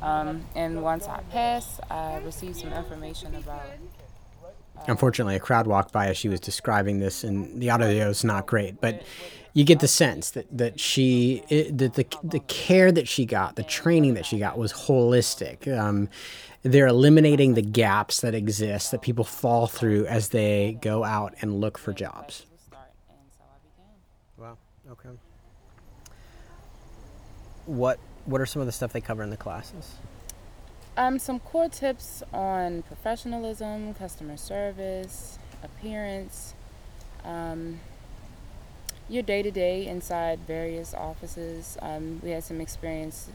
Um, 0.00 0.46
and 0.54 0.82
once 0.82 1.08
I 1.08 1.20
passed, 1.30 1.80
I 1.90 2.18
received 2.18 2.56
some 2.56 2.72
information 2.72 3.34
about. 3.34 3.66
Uh, 4.76 4.84
Unfortunately, 4.86 5.34
a 5.34 5.40
crowd 5.40 5.66
walked 5.66 5.92
by 5.92 6.06
as 6.06 6.16
she 6.16 6.28
was 6.28 6.38
describing 6.38 7.00
this, 7.00 7.24
and 7.24 7.60
the 7.60 7.70
audio 7.70 8.08
is 8.08 8.22
not 8.22 8.46
great. 8.46 8.80
But 8.80 9.02
you 9.58 9.64
get 9.64 9.80
the 9.80 9.88
sense 9.88 10.30
that 10.30 10.46
that 10.56 10.78
she 10.78 11.42
that 11.48 11.94
the 11.94 12.06
the 12.22 12.38
care 12.46 12.92
that 12.92 13.08
she 13.08 13.26
got, 13.26 13.56
the 13.56 13.64
training 13.64 14.14
that 14.14 14.24
she 14.24 14.38
got 14.38 14.56
was 14.56 14.72
holistic. 14.72 15.66
Um, 15.76 16.08
they're 16.62 16.86
eliminating 16.86 17.54
the 17.54 17.62
gaps 17.62 18.20
that 18.20 18.36
exist 18.36 18.92
that 18.92 19.02
people 19.02 19.24
fall 19.24 19.66
through 19.66 20.06
as 20.06 20.28
they 20.28 20.78
go 20.80 21.02
out 21.02 21.34
and 21.40 21.60
look 21.60 21.76
for 21.76 21.92
jobs. 21.92 22.46
Wow. 24.36 24.58
Okay. 24.92 25.08
What 27.66 27.98
What 28.26 28.40
are 28.40 28.46
some 28.46 28.60
of 28.60 28.66
the 28.66 28.72
stuff 28.72 28.92
they 28.92 29.00
cover 29.00 29.24
in 29.24 29.30
the 29.30 29.36
classes? 29.36 29.96
Um, 30.96 31.18
some 31.18 31.40
core 31.40 31.68
tips 31.68 32.22
on 32.32 32.82
professionalism, 32.82 33.94
customer 33.94 34.36
service, 34.36 35.36
appearance, 35.64 36.54
um, 37.24 37.80
your 39.08 39.22
day 39.22 39.42
to 39.42 39.50
day 39.50 39.86
inside 39.86 40.40
various 40.46 40.94
offices. 40.94 41.76
Um, 41.80 42.20
we 42.22 42.30
had 42.30 42.44
some 42.44 42.60
experience 42.60 43.30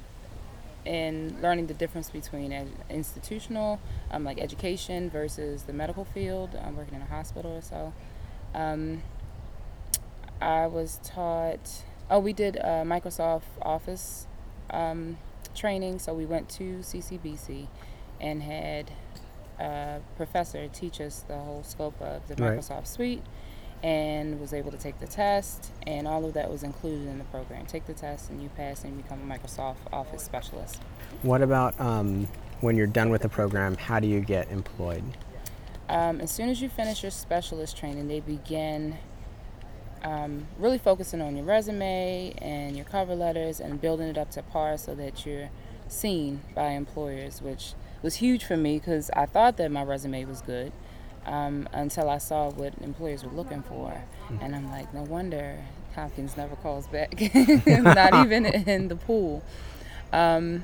in 0.86 1.38
learning 1.42 1.68
the 1.68 1.74
difference 1.74 2.10
between 2.10 2.52
ed- 2.52 2.68
institutional, 2.90 3.80
um, 4.12 4.24
like 4.24 4.40
education, 4.40 5.10
versus 5.10 5.64
the 5.64 5.74
medical 5.74 6.04
field. 6.06 6.52
I'm 6.64 6.76
working 6.76 6.96
in 6.96 7.02
a 7.02 7.06
hospital 7.06 7.54
or 7.54 7.62
so. 7.62 7.94
Um, 8.54 9.02
I 10.42 10.68
was 10.68 11.00
taught. 11.04 11.84
Oh, 12.10 12.20
we 12.20 12.34
did 12.34 12.58
uh, 12.58 12.84
Microsoft 12.84 13.44
Office 13.62 14.28
um, 14.70 15.18
training, 15.56 16.00
so 16.00 16.14
we 16.14 16.26
went 16.26 16.50
to 16.50 16.80
CCBC 16.80 17.68
and 18.20 18.44
had 18.44 18.92
a 19.60 20.00
professor 20.18 20.68
teach 20.68 21.00
us 21.00 21.24
the 21.28 21.38
whole 21.38 21.64
scope 21.64 22.00
of 22.02 22.28
the 22.28 22.36
Right. 22.44 22.60
Microsoft 22.60 22.88
Suite 22.88 23.24
and 23.84 24.40
was 24.40 24.54
able 24.54 24.72
to 24.72 24.78
take 24.78 24.98
the 25.00 25.08
test 25.08 25.72
and 25.86 26.08
all 26.08 26.24
of 26.26 26.34
that 26.34 26.50
was 26.50 26.64
included 26.64 27.06
in 27.08 27.18
the 27.18 27.24
program 27.26 27.66
take 27.66 27.86
the 27.86 27.94
test 27.94 28.30
and 28.30 28.42
you 28.42 28.50
pass 28.56 28.84
and 28.86 28.96
you 28.96 29.04
become 29.04 29.20
a 29.30 29.34
microsoft 29.36 29.76
office 29.92 30.24
specialist 30.24 30.82
What 31.22 31.42
about 31.42 31.80
um, 31.80 32.28
when 32.62 32.78
you're 32.78 32.88
done 32.88 33.10
with 33.10 33.22
the 33.22 33.30
program? 33.30 33.76
How 33.76 34.00
do 34.00 34.08
you 34.08 34.22
get 34.22 34.50
employed? 34.52 35.04
um, 35.90 36.22
as 36.22 36.32
soon 36.32 36.48
as 36.50 36.62
you 36.62 36.70
finish 36.70 37.04
your 37.04 37.12
specialist 37.12 37.76
training 37.78 38.08
they 38.08 38.22
begin 38.22 38.98
um, 40.04 40.48
really 40.58 40.78
focusing 40.78 41.22
on 41.22 41.36
your 41.36 41.46
resume 41.46 42.34
and 42.42 42.76
your 42.76 42.86
cover 42.86 43.16
letters 43.16 43.60
and 43.60 43.80
building 43.82 44.08
it 44.08 44.18
up 44.18 44.32
to 44.32 44.42
par 44.44 44.78
so 44.78 44.96
that 44.96 45.26
you're 45.26 45.50
seen 45.90 46.42
by 46.56 46.70
employers 46.70 47.42
which 47.42 47.74
was 48.02 48.16
huge 48.16 48.44
for 48.46 48.56
me 48.58 48.80
because 48.80 49.10
i 49.12 49.26
thought 49.26 49.58
that 49.58 49.70
my 49.72 49.84
resume 49.84 50.24
was 50.26 50.42
good 50.42 50.72
um, 51.26 51.68
until 51.74 52.10
I 52.10 52.18
saw 52.18 52.50
what 52.50 52.74
employers 52.82 53.24
were 53.24 53.32
looking 53.32 53.64
for. 53.64 54.04
And 54.42 54.56
I'm 54.56 54.70
like, 54.70 54.94
no 54.94 55.04
wonder 55.04 55.64
Hopkins 55.96 56.36
never 56.38 56.56
calls 56.56 56.88
back, 56.88 57.20
not 57.68 58.14
even 58.26 58.46
in 58.46 58.88
the 58.88 58.96
pool. 58.96 59.44
Um, 60.12 60.64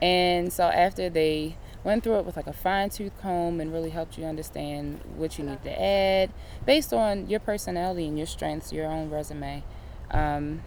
and 0.00 0.52
so 0.52 0.64
after 0.64 1.08
they 1.08 1.56
went 1.84 2.04
through 2.04 2.18
it 2.18 2.24
with 2.24 2.36
like 2.36 2.46
a 2.46 2.52
fine 2.52 2.90
tooth 2.90 3.12
comb 3.20 3.60
and 3.60 3.72
really 3.72 3.90
helped 3.90 4.16
you 4.16 4.24
understand 4.24 5.00
what 5.16 5.38
you 5.38 5.44
need 5.44 5.62
to 5.64 5.82
add 5.82 6.30
based 6.64 6.92
on 6.92 7.28
your 7.28 7.40
personality 7.40 8.06
and 8.06 8.16
your 8.16 8.26
strengths, 8.26 8.72
your 8.72 8.86
own 8.86 9.10
resume. 9.10 9.62
Um, 10.10 10.62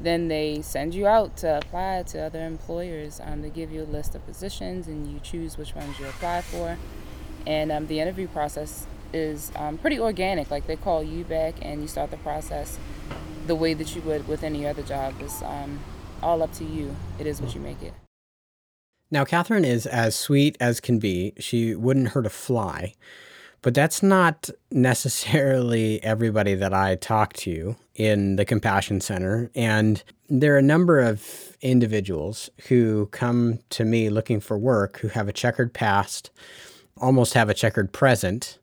then 0.00 0.28
they 0.28 0.62
send 0.62 0.94
you 0.94 1.06
out 1.06 1.36
to 1.38 1.58
apply 1.58 2.04
to 2.04 2.20
other 2.20 2.46
employers. 2.46 3.20
Um, 3.22 3.42
they 3.42 3.50
give 3.50 3.72
you 3.72 3.82
a 3.82 3.84
list 3.84 4.14
of 4.14 4.24
positions 4.26 4.86
and 4.86 5.12
you 5.12 5.18
choose 5.20 5.58
which 5.58 5.74
ones 5.74 5.98
you 5.98 6.06
apply 6.06 6.42
for 6.42 6.78
and 7.48 7.72
um, 7.72 7.86
the 7.86 7.98
interview 7.98 8.28
process 8.28 8.86
is 9.12 9.50
um, 9.56 9.78
pretty 9.78 9.98
organic. 9.98 10.50
Like 10.50 10.66
they 10.66 10.76
call 10.76 11.02
you 11.02 11.24
back 11.24 11.54
and 11.62 11.80
you 11.80 11.88
start 11.88 12.10
the 12.10 12.18
process 12.18 12.78
the 13.46 13.54
way 13.54 13.72
that 13.72 13.96
you 13.96 14.02
would 14.02 14.28
with 14.28 14.44
any 14.44 14.66
other 14.66 14.82
job. 14.82 15.14
It's 15.18 15.42
um, 15.42 15.80
all 16.22 16.42
up 16.42 16.52
to 16.54 16.64
you. 16.64 16.94
It 17.18 17.26
is 17.26 17.40
what 17.40 17.54
you 17.54 17.60
make 17.60 17.82
it. 17.82 17.94
Now, 19.10 19.24
Catherine 19.24 19.64
is 19.64 19.86
as 19.86 20.14
sweet 20.14 20.58
as 20.60 20.80
can 20.80 20.98
be. 20.98 21.32
She 21.38 21.74
wouldn't 21.74 22.08
hurt 22.08 22.26
a 22.26 22.30
fly, 22.30 22.92
but 23.62 23.72
that's 23.72 24.02
not 24.02 24.50
necessarily 24.70 26.02
everybody 26.04 26.54
that 26.54 26.74
I 26.74 26.96
talk 26.96 27.32
to 27.34 27.76
in 27.94 28.36
the 28.36 28.44
Compassion 28.44 29.00
Center. 29.00 29.50
And 29.54 30.02
there 30.28 30.54
are 30.54 30.58
a 30.58 30.62
number 30.62 31.00
of 31.00 31.56
individuals 31.62 32.50
who 32.68 33.06
come 33.06 33.60
to 33.70 33.86
me 33.86 34.10
looking 34.10 34.40
for 34.40 34.58
work 34.58 34.98
who 34.98 35.08
have 35.08 35.26
a 35.26 35.32
checkered 35.32 35.72
past, 35.72 36.30
almost 37.00 37.34
have 37.34 37.48
a 37.48 37.54
checkered 37.54 37.92
present. 37.92 38.58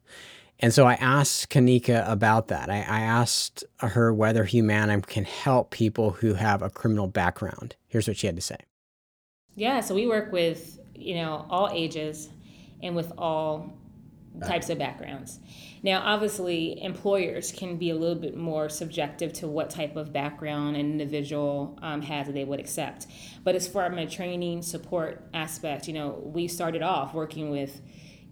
And 0.60 0.74
so 0.74 0.86
I 0.86 0.94
asked 0.94 1.50
Kanika 1.50 2.10
about 2.10 2.48
that. 2.48 2.70
I, 2.70 2.78
I 2.78 3.02
asked 3.02 3.64
her 3.80 4.14
whether 4.14 4.46
Humanim 4.46 5.06
can 5.06 5.26
help 5.26 5.72
people 5.72 6.12
who 6.12 6.36
have 6.36 6.62
a 6.62 6.70
criminal 6.70 7.08
background. 7.08 7.76
Here's 7.88 8.08
what 8.08 8.18
she 8.18 8.28
had 8.28 8.36
to 8.38 8.42
say. 8.42 8.58
Yeah, 9.56 9.82
so 9.82 9.96
we 9.96 10.08
work 10.08 10.32
with, 10.32 10.80
you 10.94 11.16
know, 11.16 11.46
all 11.50 11.70
ages 11.74 12.30
and 12.82 12.96
with 12.96 13.12
all 13.18 13.78
types 14.46 14.70
of 14.70 14.78
backgrounds. 14.78 15.40
Now, 15.82 16.02
obviously, 16.04 16.82
employers 16.82 17.52
can 17.52 17.78
be 17.78 17.90
a 17.90 17.96
little 17.96 18.16
bit 18.16 18.36
more 18.36 18.70
subjective 18.70 19.32
to 19.34 19.48
what 19.48 19.70
type 19.70 19.96
of 19.96 20.12
background 20.12 20.76
an 20.76 20.82
individual 20.82 21.78
um, 21.82 22.02
has 22.02 22.28
that 22.28 22.34
they 22.34 22.44
would 22.44 22.60
accept. 22.60 23.08
But 23.44 23.56
as 23.56 23.68
far 23.68 23.86
as 23.86 23.94
my 23.94 24.06
training 24.06 24.64
support 24.64 25.24
aspect, 25.34 25.88
you 25.88 25.94
know, 25.94 26.22
we 26.26 26.48
started 26.48 26.82
off 26.82 27.14
working 27.14 27.50
with 27.50 27.82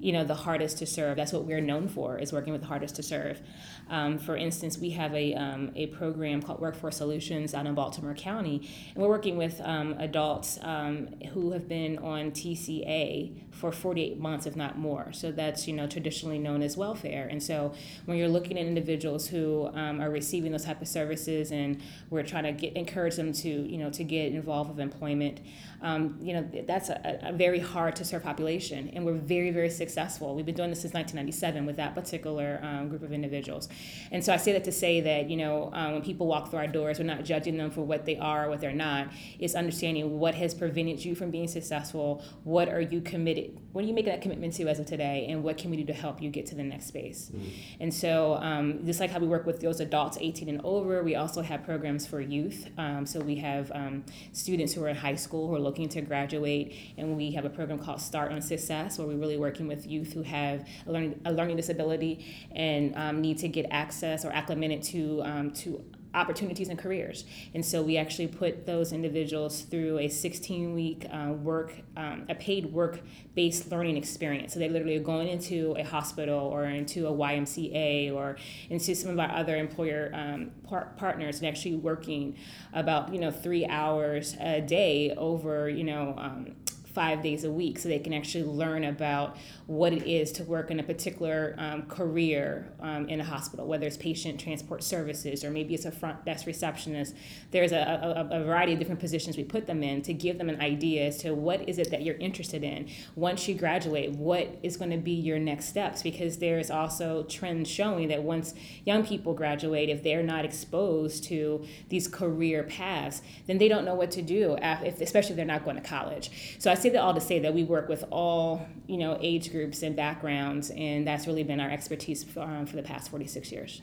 you 0.04 0.12
know 0.12 0.24
the 0.24 0.36
hardest 0.36 0.78
to 0.80 0.86
serve. 0.86 1.16
That's 1.16 1.32
what 1.32 1.46
we're 1.46 1.62
known 1.62 1.88
for 1.88 2.18
is 2.18 2.34
working 2.34 2.52
with 2.52 2.62
the 2.62 2.68
hardest 2.68 2.96
to 2.98 3.04
serve. 3.04 3.42
Um, 3.89 4.18
for 4.18 4.36
instance 4.36 4.78
we 4.78 4.92
have 4.92 5.13
a, 5.13 5.34
um, 5.34 5.72
a 5.76 5.88
program 5.88 6.42
called 6.42 6.60
workforce 6.60 6.98
solutions 6.98 7.54
out 7.54 7.66
in 7.66 7.74
baltimore 7.74 8.13
county 8.13 8.70
and 8.94 9.04
we're 9.04 9.10
working 9.10 9.38
with 9.38 9.62
um, 9.62 9.96
adults 10.00 10.58
um, 10.62 11.08
who 11.34 11.52
have 11.52 11.68
been 11.68 11.98
on 12.00 12.32
tca 12.32 13.34
for 13.52 13.72
48 13.72 14.20
months 14.20 14.46
if 14.46 14.56
not 14.56 14.78
more. 14.78 15.13
So 15.13 15.32
that's 15.32 15.68
you 15.68 15.74
know 15.74 15.88
traditionally 15.88 16.39
known 16.39 16.62
as 16.62 16.76
welfare. 16.76 17.28
And 17.30 17.42
so 17.42 17.74
when 18.06 18.18
you're 18.18 18.28
looking 18.28 18.58
at 18.58 18.66
individuals 18.66 19.28
who 19.28 19.70
um, 19.74 20.02
are 20.02 20.10
receiving 20.10 20.52
those 20.52 20.66
type 20.66 20.82
of 20.82 20.88
services 20.88 21.52
and 21.52 21.82
we're 22.10 22.24
trying 22.24 22.44
to 22.44 22.52
get 22.52 22.74
encourage 22.76 23.16
them 23.16 23.32
to 23.34 23.50
you 23.50 23.78
know 23.78 23.89
to 23.92 24.04
get 24.04 24.34
involved 24.34 24.70
with 24.70 24.80
employment 24.80 25.39
um, 25.84 26.17
you 26.22 26.34
know 26.34 26.50
that's 26.65 26.89
a, 26.89 27.19
a 27.24 27.34
very 27.34 27.60
hard 27.60 27.96
to 27.98 28.06
serve 28.06 28.24
population 28.24 28.89
and 28.93 29.06
we're 29.06 29.13
very 29.13 29.52
very 29.52 29.69
successful. 29.69 30.34
We've 30.34 30.46
been 30.46 30.56
doing 30.56 30.69
this 30.69 30.82
since 30.82 30.93
1997 30.93 31.65
with 31.65 31.76
that 31.76 31.93
particular 31.93 32.60
um, 32.63 32.89
group 32.89 33.04
of 33.04 33.12
individuals. 33.12 33.69
And 34.12 34.24
so 34.24 34.34
i 34.34 34.38
say 34.38 34.54
that 34.54 34.63
to 34.63 34.72
say 34.72 35.02
that 35.02 35.30
you 35.30 35.38
know 35.38 35.69
um, 35.74 35.93
when 35.93 36.02
people 36.02 36.26
walk 36.26 36.50
through 36.50 36.60
our 36.60 36.67
doors 36.67 37.00
we're 37.00 37.06
not 37.06 37.24
judging 37.24 37.58
them 37.58 37.69
for 37.69 37.82
what 37.82 38.06
they 38.06 38.17
are 38.17 38.46
or 38.46 38.50
what 38.50 38.62
they're 38.62 38.72
not. 38.72 39.10
It's 39.39 39.56
understanding 39.56 40.19
what 40.19 40.36
has 40.36 40.56
prevented 40.56 41.04
you 41.04 41.15
from 41.15 41.30
being 41.32 41.48
successful. 41.48 42.24
What 42.43 42.69
are 42.69 42.82
you 42.82 43.02
committed 43.02 43.60
what 43.74 43.84
are 43.84 43.88
you 43.88 43.93
making 43.93 44.12
that 44.12 44.22
commitment 44.22 44.54
to 44.54 44.67
as 44.67 44.80
of 44.80 44.86
today 44.86 45.26
and 45.30 45.43
what 45.43 45.58
can 45.58 45.72
we 45.72 45.78
do 45.78 45.86
to 45.86 45.93
help 45.93 46.22
you 46.22 46.30
get 46.30 46.46
to 46.46 46.56
the 46.56 46.63
next 46.63 46.86
space? 46.86 47.32
And 47.80 47.91
so 47.91 48.36
um, 48.36 48.86
just 48.86 49.00
like 49.00 49.10
how 49.10 49.17
we 49.17 49.26
work 49.26 49.48
with 49.48 49.62
those 49.62 49.80
adults 49.80 50.17
18 50.22 50.48
and 50.48 50.62
over 50.63 51.04
we 51.04 51.15
also 51.15 51.41
have 51.41 51.63
programs 51.63 52.06
for 52.06 52.22
youth. 52.22 52.69
Um, 52.78 53.08
so 53.08 53.19
we 53.19 53.36
have 53.38 53.72
um, 53.74 54.06
students 54.32 54.74
who 54.74 54.84
are 54.84 54.89
in 54.89 54.96
high 54.96 55.15
school 55.15 55.48
who 55.48 55.56
are 55.56 55.60
looking 55.60 55.73
to 55.74 56.02
graduate 56.02 56.74
and 56.98 57.18
we 57.18 57.32
have 57.32 57.46
a 57.46 57.50
program 57.50 57.80
called 57.80 58.00
start 58.00 58.32
on 58.32 58.42
success 58.42 58.98
where 58.98 59.08
we're 59.08 59.18
really 59.18 59.38
working 59.38 59.68
with 59.68 59.88
youth 59.88 60.14
who 60.14 60.22
have 60.22 60.68
a 60.86 60.92
learning, 60.92 61.20
a 61.26 61.34
learning 61.34 61.58
disability 61.58 62.24
and 62.56 62.96
um, 62.96 63.22
need 63.22 63.38
to 63.40 63.48
get 63.48 63.66
access 63.72 64.24
or 64.24 64.32
acclimated 64.32 64.84
to 64.84 65.22
um, 65.24 65.52
to 65.52 65.84
opportunities 66.13 66.69
and 66.69 66.78
careers. 66.78 67.26
And 67.54 67.65
so 67.65 67.82
we 67.82 67.97
actually 67.97 68.28
put 68.28 68.65
those 68.65 68.91
individuals 68.91 69.62
through 69.62 69.99
a 69.99 70.08
16 70.08 70.73
week 70.73 71.06
uh, 71.12 71.34
work, 71.34 71.73
um, 71.97 72.26
a 72.30 72.36
paid 72.36 72.67
work 72.67 72.99
based 73.36 73.71
learning 73.71 73.97
experience. 73.97 74.54
So 74.54 74.60
they 74.60 74.69
literally 74.69 74.97
are 74.97 75.04
going 75.04 75.28
into 75.28 75.76
a 75.78 75.84
hospital 75.84 76.39
or 76.39 76.65
into 76.65 77.08
a 77.08 77.12
YMCA 77.12 78.13
or 78.13 78.38
into 78.69 78.95
some 78.95 79.12
of 79.12 79.19
our 79.19 79.32
other 79.32 79.58
employer 79.58 80.12
um, 80.13 80.52
par- 80.67 80.93
partners 80.97 81.39
and 81.39 81.47
actually 81.47 81.76
working 81.76 82.38
about, 82.73 83.13
you 83.13 83.19
know, 83.19 83.32
three 83.32 83.65
hours 83.65 84.36
a 84.39 84.62
day 84.62 85.13
over, 85.17 85.69
you 85.69 85.84
know, 85.84 86.15
um, 86.17 86.56
five 86.94 87.24
days 87.24 87.44
a 87.44 87.52
week 87.52 87.80
so 87.80 87.90
they 87.90 88.00
can 88.00 88.14
actually 88.14 88.44
learn 88.44 88.84
about 88.84 89.38
what 89.66 89.94
it 89.94 90.04
is 90.08 90.32
to 90.34 90.44
work 90.44 90.70
in 90.70 90.80
a 90.80 90.84
particular 90.84 91.56
um, 91.58 91.84
career 91.84 92.72
um, 92.80 93.08
in 93.10 93.20
a 93.20 93.24
hospital, 93.24 93.66
whether 93.66 93.88
it's 93.88 93.98
patient 93.98 94.40
transport 94.40 94.84
services 94.84 95.44
or 95.44 95.50
maybe 95.50 95.74
it's 95.74 95.86
a 95.86 95.92
front 95.92 96.24
desk 96.26 96.46
receptionist. 96.46 97.16
There's 97.52 97.72
a, 97.72 98.28
a, 98.32 98.38
a 98.38 98.44
variety 98.44 98.74
of 98.74 98.80
different 98.80 99.00
positions 99.00 99.38
we 99.38 99.44
put 99.44 99.66
them 99.66 99.84
in 99.84 100.02
to 100.04 100.14
give 100.14 100.38
them 100.38 100.50
an 100.50 100.62
idea 100.62 101.08
as 101.08 101.18
to 101.20 101.34
what 101.34 101.68
is 101.68 101.80
it 101.80 101.90
that 101.92 102.04
you're 102.04 102.16
interested 102.18 102.64
in. 102.64 102.90
Once 103.16 103.48
you 103.48 103.56
graduate, 103.56 104.12
what 104.12 104.60
is 104.62 104.78
going 104.78 104.92
to 104.92 104.98
be 104.98 105.12
your 105.12 105.40
next 105.40 105.66
steps? 105.70 106.04
Because 106.04 106.38
there's 106.38 106.70
also 106.70 107.24
trends 107.24 107.70
showing 107.70 108.10
that 108.10 108.24
once 108.24 108.54
young 108.86 109.06
people 109.06 109.34
graduate, 109.34 109.90
if 109.90 110.04
they're 110.04 110.24
not 110.24 110.46
exposed 110.46 111.24
to 111.26 111.66
these 111.90 112.08
career 112.08 112.64
paths, 112.64 113.22
then 113.48 113.58
they 113.58 113.68
don't 113.68 113.86
know 113.86 113.96
what 113.96 114.12
to 114.12 114.22
do, 114.22 114.58
if, 114.62 115.02
especially 115.02 115.32
if 115.32 115.38
they're 115.38 115.46
not 115.46 115.64
going 115.64 115.76
to 115.76 115.82
college. 115.82 116.58
So 116.60 116.72
I 116.72 116.76
say 116.84 116.89
that 116.89 117.02
all 117.02 117.13
to 117.13 117.22
say 117.22 117.39
that 117.39 117.54
we 117.54 117.63
work 117.63 117.88
with 117.88 118.04
all 118.12 118.67
you 118.88 118.98
know 118.98 119.17
age 119.22 119.52
groups 119.52 119.82
and 119.82 119.96
backgrounds, 119.96 120.69
and 120.72 121.08
that's 121.08 121.26
really 121.26 121.43
been 121.43 121.60
our 121.60 121.69
expertise 121.69 122.24
for, 122.24 122.41
um, 122.41 122.65
for 122.65 122.76
the 122.76 122.84
past 122.84 123.10
46 123.10 123.52
years. 123.52 123.82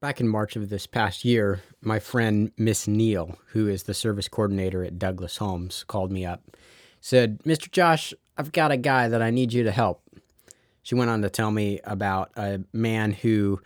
Back 0.00 0.20
in 0.20 0.28
March 0.28 0.54
of 0.54 0.68
this 0.68 0.86
past 0.86 1.24
year, 1.24 1.60
my 1.80 1.98
friend 1.98 2.52
Miss 2.56 2.86
Neal, 2.86 3.36
who 3.48 3.66
is 3.66 3.84
the 3.84 3.94
service 3.94 4.28
coordinator 4.28 4.84
at 4.84 4.98
Douglass 4.98 5.38
Homes, 5.38 5.82
called 5.88 6.12
me 6.12 6.24
up. 6.24 6.44
Said, 7.00 7.42
Mr. 7.42 7.68
Josh, 7.70 8.14
I've 8.36 8.52
got 8.52 8.70
a 8.70 8.76
guy 8.76 9.08
that 9.08 9.22
I 9.22 9.30
need 9.30 9.52
you 9.52 9.64
to 9.64 9.72
help. 9.72 10.02
She 10.82 10.94
went 10.94 11.10
on 11.10 11.22
to 11.22 11.30
tell 11.30 11.50
me 11.50 11.80
about 11.82 12.30
a 12.36 12.60
man 12.72 13.10
who 13.10 13.60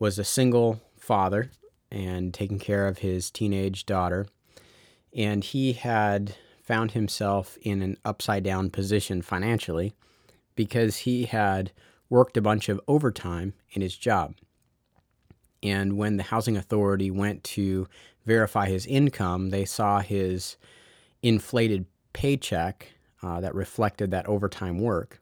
was 0.00 0.18
a 0.18 0.24
single 0.24 0.80
father 0.98 1.50
and 1.90 2.34
taking 2.34 2.58
care 2.58 2.88
of 2.88 2.98
his 2.98 3.30
teenage 3.30 3.86
daughter. 3.86 4.26
And 5.14 5.44
he 5.44 5.74
had 5.74 6.34
found 6.66 6.90
himself 6.90 7.56
in 7.62 7.80
an 7.80 7.96
upside 8.04 8.42
down 8.42 8.68
position 8.68 9.22
financially 9.22 9.94
because 10.56 10.98
he 10.98 11.24
had 11.24 11.70
worked 12.10 12.36
a 12.36 12.42
bunch 12.42 12.68
of 12.68 12.80
overtime 12.88 13.54
in 13.70 13.82
his 13.82 13.96
job. 13.96 14.34
And 15.62 15.96
when 15.96 16.16
the 16.16 16.24
housing 16.24 16.56
authority 16.56 17.10
went 17.10 17.44
to 17.44 17.86
verify 18.24 18.68
his 18.68 18.84
income, 18.86 19.50
they 19.50 19.64
saw 19.64 20.00
his 20.00 20.56
inflated 21.22 21.86
paycheck 22.12 22.88
uh, 23.22 23.40
that 23.40 23.54
reflected 23.54 24.10
that 24.10 24.26
overtime 24.26 24.80
work. 24.80 25.20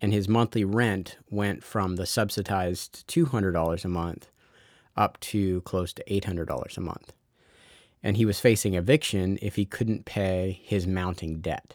And 0.00 0.12
his 0.12 0.28
monthly 0.28 0.64
rent 0.64 1.18
went 1.30 1.64
from 1.64 1.96
the 1.96 2.06
subsidized 2.06 3.06
$200 3.08 3.84
a 3.84 3.88
month 3.88 4.30
up 4.96 5.18
to 5.20 5.62
close 5.62 5.92
to 5.94 6.04
$800 6.04 6.76
a 6.76 6.80
month 6.80 7.12
and 8.06 8.16
he 8.16 8.24
was 8.24 8.38
facing 8.38 8.74
eviction 8.74 9.36
if 9.42 9.56
he 9.56 9.64
couldn't 9.64 10.04
pay 10.04 10.60
his 10.62 10.86
mounting 10.86 11.40
debt. 11.40 11.74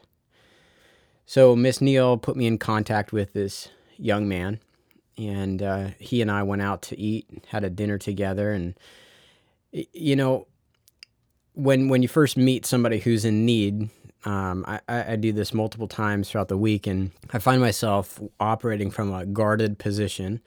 So 1.26 1.58
Miss 1.58 1.82
Neal 1.82 2.18
put 2.18 2.38
me 2.38 2.48
in 2.48 2.58
contact 2.58 3.12
with 3.12 3.34
this 3.34 3.68
young 3.98 4.30
man, 4.30 4.62
and 5.18 5.62
uh, 5.62 5.90
he 6.00 6.22
and 6.22 6.32
I 6.32 6.44
went 6.44 6.62
out 6.62 6.84
to 6.84 6.98
eat, 6.98 7.28
had 7.48 7.66
a 7.66 7.70
dinner 7.70 7.98
together, 7.98 8.54
and 8.54 8.76
you 9.74 10.16
know, 10.16 10.48
when 11.52 11.90
when 11.90 12.02
you 12.02 12.08
first 12.08 12.38
meet 12.38 12.66
somebody 12.66 13.00
who's 13.00 13.26
in 13.26 13.46
need, 13.46 13.90
um, 14.24 14.64
I, 14.66 14.80
I 14.88 15.16
do 15.18 15.34
this 15.34 15.54
multiple 15.54 15.90
times 15.90 16.30
throughout 16.30 16.48
the 16.48 16.58
week, 16.58 16.88
and 16.88 17.12
I 17.34 17.40
find 17.40 17.60
myself 17.60 18.22
operating 18.40 18.90
from 18.90 19.14
a 19.14 19.26
guarded 19.26 19.80
position 19.80 20.40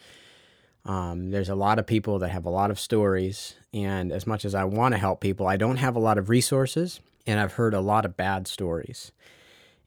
um, 0.85 1.31
there's 1.31 1.49
a 1.49 1.55
lot 1.55 1.79
of 1.79 1.87
people 1.87 2.19
that 2.19 2.29
have 2.31 2.45
a 2.45 2.51
lot 2.51 2.71
of 2.71 2.79
stories, 2.79 3.55
and 3.73 4.13
as 4.13 4.27
much 4.27 4.45
as 4.45 4.55
I 4.55 4.65
want 4.65 4.93
to 4.93 4.99
help 4.99 5.21
people, 5.21 5.47
I 5.47 5.57
don't 5.57 5.79
have 5.79 5.97
a 5.97 6.01
lot 6.01 6.19
of 6.19 6.29
resources, 6.29 7.01
and 7.27 7.41
I've 7.41 7.55
heard 7.55 7.73
a 7.73 7.81
lot 7.81 8.05
of 8.05 8.17
bad 8.17 8.47
stories. 8.47 9.13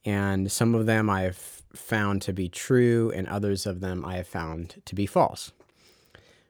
And 0.04 0.52
some 0.52 0.74
of 0.74 0.86
them 0.86 1.10
I 1.10 1.22
have 1.22 1.38
found 1.38 2.22
to 2.24 2.34
be 2.34 2.50
true, 2.50 3.12
and 3.16 3.28
others 3.28 3.68
of 3.68 3.80
them 3.80 4.04
I 4.06 4.16
have 4.16 4.28
found 4.28 4.82
to 4.86 4.96
be 4.96 5.06
false. 5.06 5.52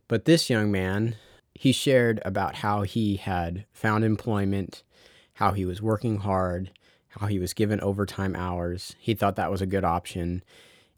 But 0.07 0.23
this 0.23 0.49
young 0.49 0.71
man, 0.71 1.17
he 1.53 1.73
shared 1.73 2.21
about 2.23 2.55
how 2.55 2.83
he 2.83 3.17
had 3.17 3.65
found 3.73 4.05
employment, 4.05 4.83
how 5.33 5.51
he 5.51 5.65
was 5.65 5.81
working 5.81 6.19
hard, 6.19 6.71
how 7.09 7.27
he 7.27 7.39
was 7.39 7.53
given 7.53 7.81
overtime 7.81 8.35
hours. 8.35 8.95
He 8.99 9.13
thought 9.13 9.35
that 9.35 9.51
was 9.51 9.61
a 9.61 9.65
good 9.65 9.83
option 9.83 10.43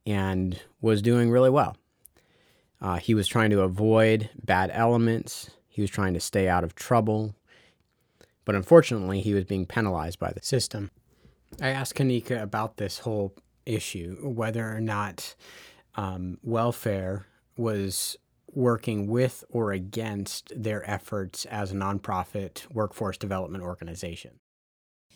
and 0.06 0.62
was 0.82 1.02
doing 1.02 1.32
really 1.32 1.50
well. 1.50 1.76
Uh, 2.82 2.98
he 2.98 3.13
was 3.13 3.28
trying 3.28 3.50
to 3.50 3.62
avoid 3.62 4.30
bad 4.44 4.72
elements. 4.74 5.52
He 5.68 5.82
was 5.82 5.89
trying 5.89 6.13
to 6.13 6.20
stay 6.20 6.48
out 6.48 6.63
of 6.63 6.76
trouble. 6.76 7.36
But 8.46 8.56
unfortunately, 8.56 9.22
he 9.22 9.34
was 9.34 9.46
being 9.46 9.65
penalized 9.65 10.20
by 10.20 10.32
the 10.32 10.42
system. 10.42 10.92
I 11.62 11.70
asked 11.70 11.96
Kanika 11.96 12.42
about 12.42 12.78
this 12.78 13.00
whole 13.00 13.36
issue, 13.65 14.18
whether 14.22 14.76
or 14.76 14.80
not 14.80 15.36
um, 15.96 16.38
welfare 16.42 17.26
was 17.58 18.18
working 18.52 19.08
with 19.08 19.44
or 19.50 19.72
against 19.72 20.52
their 20.56 20.89
efforts 20.89 21.46
as 21.46 21.72
a 21.72 21.76
nonprofit 21.76 22.70
workforce 22.72 23.18
development 23.18 23.63
organization. 23.63 24.39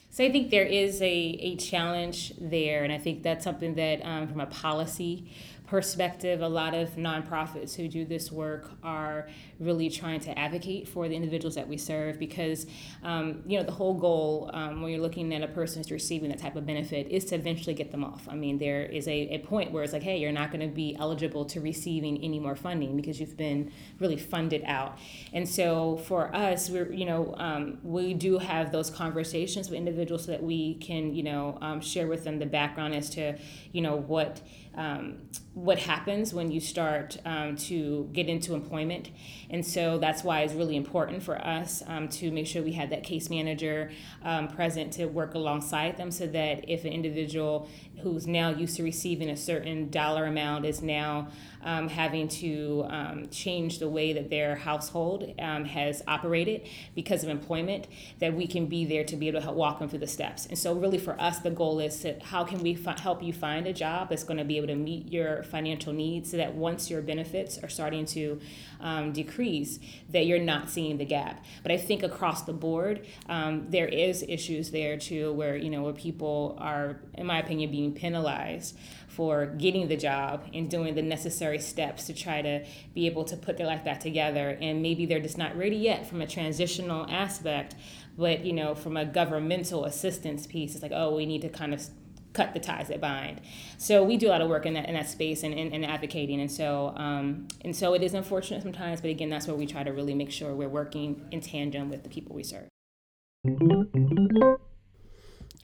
So 0.10 0.24
I 0.24 0.32
think 0.32 0.52
there 0.52 0.66
is 0.66 1.02
a, 1.02 1.06
a 1.06 1.56
challenge 1.56 2.34
there, 2.40 2.84
and 2.84 2.94
I 2.94 3.00
think 3.00 3.24
that's 3.24 3.44
something 3.44 3.74
that, 3.76 4.06
um, 4.06 4.28
from 4.28 4.42
a 4.42 4.46
policy 4.46 5.32
perspective, 5.74 6.44
a 6.44 6.48
lot 6.48 6.76
of 6.76 6.92
nonprofits 6.98 7.76
who 7.76 7.88
do 7.88 8.06
this 8.06 8.32
work 8.32 8.70
are 8.84 9.28
really 9.60 9.90
trying 9.90 10.20
to 10.20 10.38
advocate 10.38 10.88
for 10.88 11.08
the 11.10 11.16
individuals 11.16 11.56
that 11.56 11.68
we 11.68 11.78
serve 11.78 12.20
because, 12.20 12.68
um, 13.02 13.42
you 13.48 13.58
know, 13.58 13.64
the 13.64 13.72
whole 13.72 13.96
goal 13.96 14.52
um, 14.54 14.84
when 14.84 14.92
you're 14.92 15.02
looking 15.02 15.34
at 15.34 15.42
a 15.42 15.48
person 15.48 15.80
who's 15.80 15.92
receiving 15.92 16.30
that 16.30 16.38
type 16.38 16.56
of 16.56 16.64
benefit 16.68 17.08
is 17.08 17.26
to 17.26 17.34
eventually 17.34 17.74
get 17.74 17.90
them 17.90 18.04
off. 18.04 18.28
I 18.30 18.36
mean, 18.36 18.60
there 18.60 18.84
is 18.84 19.08
a, 19.08 19.30
a 19.30 19.40
point 19.40 19.72
where 19.72 19.84
it's 19.84 19.94
like, 19.94 20.04
hey, 20.04 20.18
you're 20.20 20.32
not 20.32 20.52
going 20.52 20.62
to 20.62 20.72
be 20.72 20.96
eligible 21.00 21.44
to 21.46 21.60
receiving 21.60 22.24
any 22.24 22.38
more 22.38 22.56
funding 22.56 22.96
because 22.96 23.20
you've 23.20 23.36
been 23.36 23.72
really 24.00 24.18
funded 24.18 24.62
out. 24.66 25.00
And 25.34 25.50
so 25.50 25.98
for 26.06 26.36
us, 26.36 26.70
we're, 26.70 26.94
you 26.94 27.06
know, 27.06 27.34
um, 27.40 27.80
we 27.82 28.14
do 28.14 28.38
have 28.38 28.72
those 28.72 28.92
conversations 28.92 29.72
with 29.72 29.80
individuals 29.80 30.26
so 30.26 30.34
that 30.34 30.44
we 30.44 30.76
can, 30.76 31.16
you 31.16 31.24
know, 31.24 31.58
um, 31.62 31.82
share 31.82 32.06
with 32.06 32.26
them 32.26 32.38
the 32.38 32.46
background 32.46 32.94
as 32.94 33.10
to, 33.10 33.40
you 33.72 33.82
know, 33.82 33.96
what 33.96 34.40
um, 34.76 35.18
what 35.54 35.78
happens 35.78 36.34
when 36.34 36.52
you 36.52 36.60
start 36.60 37.18
um, 37.26 37.56
to 37.56 38.10
get 38.12 38.28
into 38.28 38.54
employment. 38.56 39.10
And 39.50 39.66
so 39.66 40.00
that's 40.00 40.24
why 40.24 40.42
it's 40.42 40.54
really 40.54 40.76
important 40.76 41.22
for 41.22 41.38
us 41.38 41.84
um, 41.88 42.10
to 42.10 42.32
make 42.32 42.48
sure 42.48 42.64
we 42.64 42.74
have 42.74 42.90
that 42.90 43.04
case 43.04 43.30
manager 43.30 43.92
um, 44.24 44.48
present 44.48 44.94
to 44.94 45.06
work 45.06 45.36
alongside 45.36 45.98
them 45.98 46.10
so 46.10 46.26
that 46.28 46.68
if 46.68 46.86
an 46.86 46.92
individual 46.92 47.70
who's 48.02 48.26
now 48.26 48.50
used 48.50 48.76
to 48.78 48.84
receiving 48.84 49.30
a 49.30 49.38
certain 49.38 49.90
dollar 49.90 50.26
amount 50.26 50.66
is 50.66 50.82
now 50.82 51.28
um, 51.64 51.88
having 51.88 52.28
to 52.28 52.86
um, 52.90 53.28
change 53.30 53.80
the 53.80 53.90
way 53.90 54.14
that 54.14 54.30
their 54.30 54.56
household 54.56 55.34
um, 55.40 55.66
has 55.66 56.04
operated 56.08 56.68
because 56.96 57.24
of 57.24 57.30
employment, 57.30 57.88
that 58.20 58.34
we 58.34 58.48
can 58.48 58.68
be 58.68 58.86
there 58.86 59.04
to 59.04 59.16
be 59.16 59.28
able 59.28 59.40
to 59.40 59.44
help 59.44 59.56
walk 59.56 59.80
them 59.80 59.90
through 59.90 60.00
the 60.00 60.08
steps. 60.08 60.46
And 60.46 60.58
so, 60.58 60.74
really, 60.74 60.98
for 60.98 61.20
us, 61.20 61.40
the 61.40 61.52
goal 61.52 61.80
is 61.80 62.00
to 62.02 62.20
how 62.20 62.44
can 62.44 62.60
we 62.60 62.76
fi- 62.76 63.00
help 63.00 63.24
you 63.24 63.34
find 63.34 63.68
a 63.68 63.74
job 63.74 64.10
that's 64.10 64.24
going 64.24 64.38
to 64.38 64.44
be 64.44 64.58
able 64.58 64.68
to 64.68 64.76
meet 64.76 65.12
your 65.12 65.44
financial 65.44 65.94
needs 65.94 66.32
so 66.32 66.38
that 66.38 66.54
once 66.54 66.90
your 66.90 67.02
benefits 67.02 67.58
are 67.64 67.70
starting 67.70 68.06
to 68.06 68.40
um, 68.80 69.14
decrease, 69.14 69.80
that 70.10 70.26
you're 70.26 70.40
not 70.40 70.70
seeing 70.70 70.98
the 70.98 71.06
gap. 71.06 71.44
But 71.64 71.72
I 71.72 71.78
think 71.78 72.04
across 72.04 72.44
the 72.44 72.54
board, 72.54 73.06
um, 73.30 73.68
there 73.70 73.88
is 73.88 74.24
issues 74.28 74.72
there 74.72 74.98
too, 74.98 75.34
where 75.34 75.56
you 75.56 75.70
know 75.70 75.84
where 75.84 75.94
people 75.94 76.58
are, 76.60 77.00
in 77.16 77.26
my 77.26 77.40
opinion, 77.40 77.72
being 77.72 77.94
penalized 77.94 78.78
for 79.16 79.46
getting 79.46 79.88
the 79.88 79.98
job 79.98 80.46
and 80.54 80.70
doing 80.70 80.96
the 80.96 81.02
necessary 81.02 81.60
steps 81.60 82.08
to 82.08 82.14
try 82.14 82.42
to 82.42 82.66
be 82.94 83.06
able 83.06 83.24
to 83.26 83.38
put 83.38 83.58
their 83.58 83.68
life 83.68 83.84
back 83.84 84.00
together. 84.00 84.58
And 84.60 84.82
maybe 84.82 85.06
they're 85.06 85.20
just 85.20 85.38
not 85.38 85.56
ready 85.56 85.78
yet 85.78 86.08
from 86.08 86.22
a 86.22 86.28
transitional 86.28 87.06
aspect, 87.10 87.76
but 88.18 88.44
you 88.44 88.54
know, 88.54 88.76
from 88.76 88.98
a 88.98 89.06
governmental 89.06 89.86
assistance 89.86 90.48
piece, 90.48 90.74
it's 90.74 90.84
like, 90.84 90.92
oh, 90.94 91.16
we 91.16 91.26
need 91.26 91.42
to 91.42 91.50
kind 91.50 91.74
of 91.74 91.88
cut 92.34 92.54
the 92.54 92.60
ties 92.60 92.88
that 92.88 93.00
bind. 93.00 93.40
So 93.78 94.04
we 94.04 94.18
do 94.18 94.28
a 94.28 94.32
lot 94.32 94.42
of 94.42 94.50
work 94.50 94.66
in 94.66 94.74
that 94.74 94.88
in 94.88 94.96
that 94.96 95.08
space 95.08 95.44
and, 95.44 95.54
and, 95.54 95.72
and 95.74 95.86
advocating. 95.86 96.42
And 96.42 96.52
so 96.52 96.94
um, 96.96 97.48
and 97.62 97.76
so 97.76 97.94
it 97.94 98.02
is 98.02 98.14
unfortunate 98.14 98.64
sometimes, 98.64 99.02
but 99.02 99.10
again, 99.10 99.30
that's 99.30 99.48
where 99.48 99.56
we 99.56 99.68
try 99.68 99.84
to 99.84 99.92
really 99.92 100.16
make 100.16 100.32
sure 100.32 100.54
we're 100.54 100.70
working 100.70 101.28
in 101.32 101.42
tandem 101.42 101.90
with 101.90 102.04
the 102.04 102.10
people 102.10 102.36
we 102.36 102.44
serve. 102.44 102.68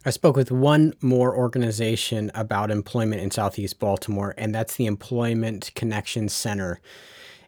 I 0.06 0.12
spoke 0.12 0.38
with 0.38 0.50
one 0.50 0.94
more 1.02 1.36
organization 1.36 2.32
about 2.34 2.72
employment 2.72 3.22
in 3.22 3.32
Southeast 3.32 3.80
Baltimore, 3.80 4.34
and 4.38 4.56
that's 4.56 4.78
the 4.78 4.86
Employment 4.86 5.72
Connection 5.76 6.30
Center. 6.30 6.80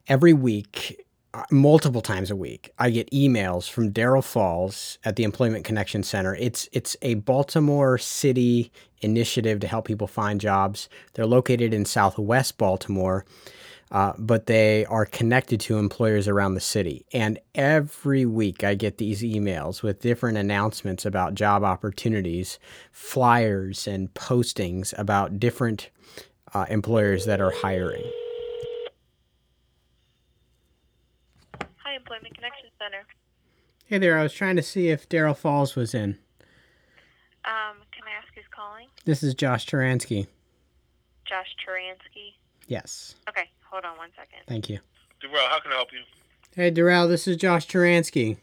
Every 0.10 0.34
week, 0.34 1.02
uh, 1.34 1.46
multiple 1.50 2.02
times 2.02 2.30
a 2.30 2.36
week, 2.36 2.70
I 2.78 2.90
get 2.90 3.10
emails 3.12 3.70
from 3.70 3.94
Daryl 3.94 4.24
Falls 4.24 5.00
at 5.06 5.16
the 5.16 5.24
Employment 5.24 5.64
Connection 5.64 6.04
Center. 6.04 6.36
It's 6.36 6.68
it's 6.74 6.98
a 7.02 7.14
Baltimore 7.14 7.98
City 7.98 8.70
initiative 9.00 9.62
to 9.62 9.68
help 9.68 9.88
people 9.88 10.08
find 10.08 10.42
jobs. 10.42 10.90
They're 11.14 11.26
located 11.26 11.74
in 11.74 11.86
Southwest 11.86 12.58
Baltimore, 12.58 13.26
uh, 13.92 14.14
but 14.18 14.46
they 14.46 14.86
are 14.86 15.06
connected 15.06 15.60
to 15.60 15.78
employers 15.78 16.28
around 16.28 16.54
the 16.54 16.62
city. 16.62 17.06
And 17.14 17.40
every 17.54 18.26
week, 18.26 18.64
I 18.64 18.76
get 18.76 18.98
these 18.98 19.22
emails 19.22 19.84
with 19.84 20.02
different 20.02 20.38
announcements 20.38 21.06
about 21.06 21.36
job 21.36 21.64
opportunities, 21.64 22.58
flyers, 22.92 23.88
and 23.88 24.14
postings 24.14 24.98
about 24.98 25.40
different 25.40 25.90
uh, 26.54 26.66
employers 26.70 27.26
that 27.26 27.42
are 27.42 27.52
hiring. 27.52 28.04
Hi, 31.78 31.96
Employment 31.96 32.34
Connection 32.36 32.70
Center. 32.80 33.06
Hey 33.86 33.98
there, 33.98 34.18
I 34.18 34.24
was 34.24 34.32
trying 34.32 34.56
to 34.56 34.62
see 34.62 34.88
if 34.88 35.10
Daryl 35.10 35.36
Falls 35.36 35.76
was 35.76 35.94
in. 35.94 36.18
Um, 37.44 37.78
can 37.92 38.04
I 38.08 38.18
ask 38.18 38.34
who's 38.34 38.46
calling? 38.56 38.88
This 39.04 39.22
is 39.22 39.34
Josh 39.34 39.66
Turansky. 39.66 40.28
Josh 41.26 41.56
Turansky. 41.68 42.36
Yes. 42.68 43.16
Okay, 43.28 43.50
hold 43.72 43.86
on 43.86 43.98
one 43.98 44.10
second. 44.16 44.40
Thank 44.48 44.70
you. 44.70 44.80
Darrell, 45.22 45.48
how 45.50 45.60
can 45.60 45.72
I 45.72 45.76
help 45.76 45.92
you? 45.94 46.00
Hey, 46.56 46.70
Darrell, 46.70 47.08
this 47.08 47.28
is 47.28 47.38
Josh 47.38 47.68
Turansky. 47.68 48.38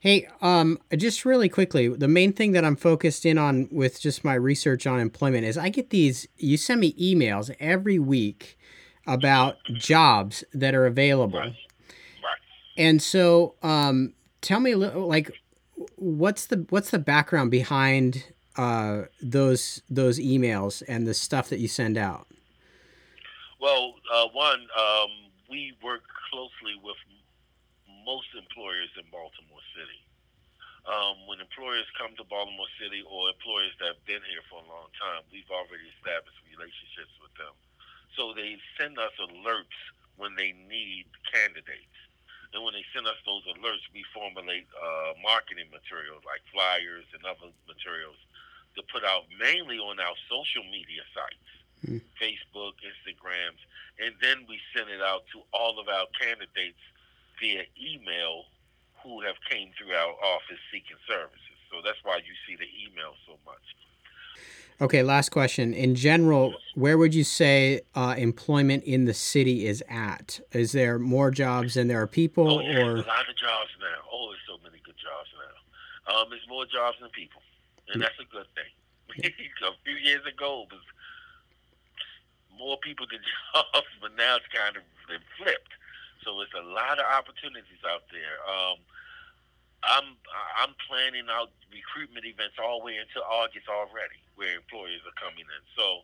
Hey, 0.00 0.28
um, 0.40 0.78
just 0.96 1.24
really 1.24 1.48
quickly, 1.48 1.88
the 1.88 2.08
main 2.08 2.32
thing 2.32 2.52
that 2.52 2.64
I'm 2.64 2.76
focused 2.76 3.26
in 3.26 3.38
on 3.38 3.68
with 3.70 4.00
just 4.00 4.24
my 4.24 4.34
research 4.34 4.86
on 4.86 5.00
employment 5.00 5.44
is 5.44 5.58
I 5.58 5.68
get 5.68 5.90
these, 5.90 6.26
you 6.36 6.56
send 6.56 6.80
me 6.80 6.92
emails 6.94 7.54
every 7.60 7.98
week 7.98 8.58
about 9.06 9.56
jobs 9.74 10.44
that 10.52 10.74
are 10.74 10.86
available. 10.86 11.38
Right. 11.38 11.48
Right. 11.48 12.40
And 12.76 13.02
so, 13.02 13.54
um, 13.62 14.14
tell 14.40 14.60
me 14.60 14.72
a 14.72 14.76
little, 14.76 15.06
like, 15.06 15.30
what's 15.96 16.46
the 16.46 16.66
what's 16.70 16.90
the 16.90 16.98
background 16.98 17.50
behind 17.50 18.24
uh, 18.56 19.02
those 19.22 19.82
those 19.90 20.18
emails 20.18 20.82
and 20.88 21.06
the 21.06 21.14
stuff 21.14 21.48
that 21.50 21.58
you 21.58 21.68
send 21.68 21.98
out? 21.98 22.26
Well, 23.56 23.96
uh, 24.12 24.28
one, 24.36 24.68
um, 24.76 25.32
we 25.48 25.72
work 25.80 26.04
closely 26.28 26.76
with 26.84 27.00
most 28.04 28.28
employers 28.36 28.92
in 29.00 29.08
Baltimore 29.08 29.64
City. 29.72 30.00
Um, 30.84 31.26
when 31.26 31.42
employers 31.42 31.88
come 31.98 32.14
to 32.20 32.24
Baltimore 32.28 32.70
City 32.78 33.02
or 33.02 33.32
employers 33.32 33.74
that 33.80 33.96
have 33.96 34.04
been 34.06 34.22
here 34.28 34.44
for 34.46 34.62
a 34.62 34.66
long 34.70 34.92
time, 34.94 35.24
we've 35.32 35.48
already 35.50 35.88
established 35.98 36.38
relationships 36.46 37.10
with 37.18 37.34
them. 37.40 37.50
So 38.14 38.36
they 38.36 38.60
send 38.78 39.00
us 39.00 39.10
alerts 39.18 39.74
when 40.20 40.36
they 40.36 40.54
need 40.68 41.08
candidates. 41.26 41.96
And 42.54 42.62
when 42.62 42.76
they 42.76 42.86
send 42.94 43.08
us 43.08 43.18
those 43.26 43.42
alerts, 43.56 43.82
we 43.90 44.06
formulate 44.14 44.68
uh, 44.76 45.18
marketing 45.24 45.72
materials 45.72 46.22
like 46.22 46.44
flyers 46.52 47.08
and 47.16 47.24
other 47.26 47.50
materials 47.66 48.20
to 48.78 48.84
put 48.92 49.02
out 49.02 49.26
mainly 49.40 49.80
on 49.80 49.98
our 49.98 50.14
social 50.30 50.62
media 50.70 51.02
sites, 51.10 51.50
mm. 51.84 52.00
Facebook, 52.20 52.78
Instagrams, 52.80 53.60
and 53.98 54.14
then 54.20 54.46
we 54.48 54.60
send 54.76 54.88
it 54.90 55.00
out 55.00 55.24
to 55.32 55.42
all 55.52 55.78
of 55.80 55.88
our 55.88 56.06
candidates 56.20 56.80
via 57.40 57.64
email 57.76 58.44
who 59.02 59.20
have 59.20 59.36
came 59.50 59.70
through 59.78 59.94
our 59.94 60.12
office 60.12 60.60
seeking 60.72 60.96
services. 61.08 61.56
So 61.70 61.78
that's 61.84 61.98
why 62.02 62.16
you 62.16 62.34
see 62.46 62.56
the 62.56 62.68
email 62.84 63.14
so 63.26 63.36
much. 63.44 63.62
Okay, 64.80 65.02
last 65.02 65.30
question. 65.30 65.72
In 65.72 65.94
general, 65.94 66.52
where 66.74 66.98
would 66.98 67.14
you 67.14 67.24
say 67.24 67.80
uh, 67.94 68.14
employment 68.18 68.84
in 68.84 69.06
the 69.06 69.14
city 69.14 69.66
is 69.66 69.82
at? 69.88 70.38
Is 70.52 70.72
there 70.72 70.98
more 70.98 71.30
jobs 71.30 71.74
than 71.74 71.88
there 71.88 72.02
are 72.02 72.06
people, 72.06 72.58
oh, 72.58 72.60
yeah, 72.60 72.84
or 72.84 72.96
a 72.96 73.06
lot 73.08 73.24
of 73.24 73.36
jobs 73.36 73.72
now? 73.80 74.04
Oh, 74.12 74.28
there's 74.28 74.44
so 74.46 74.62
many 74.62 74.82
good 74.84 74.96
jobs 75.00 75.28
now. 75.32 76.14
Um, 76.20 76.26
there's 76.28 76.46
more 76.46 76.66
jobs 76.66 76.98
than 77.00 77.08
people, 77.10 77.40
and 77.88 78.02
that's 78.02 78.20
a 78.20 78.28
good 78.28 78.46
thing. 78.52 78.68
a 79.24 79.72
few 79.82 79.96
years 79.96 80.20
ago, 80.26 80.66
it 80.68 80.74
was 80.74 80.84
more 82.58 82.76
people 82.78 83.06
than 83.08 83.20
jobs, 83.54 83.92
but 84.00 84.16
now 84.16 84.36
it's 84.36 84.50
kind 84.52 84.76
of 84.76 84.82
flipped. 85.38 85.74
So 86.24 86.40
it's 86.42 86.54
a 86.58 86.66
lot 86.66 86.98
of 86.98 87.06
opportunities 87.06 87.80
out 87.86 88.08
there. 88.10 88.36
Um, 88.44 88.82
I'm 89.86 90.18
I'm 90.58 90.74
planning 90.88 91.30
out 91.30 91.54
recruitment 91.70 92.26
events 92.26 92.58
all 92.58 92.80
the 92.80 92.90
way 92.90 92.96
until 92.98 93.22
August 93.22 93.70
already, 93.70 94.18
where 94.34 94.58
employers 94.58 95.04
are 95.06 95.14
coming 95.14 95.46
in. 95.46 95.62
So 95.78 96.02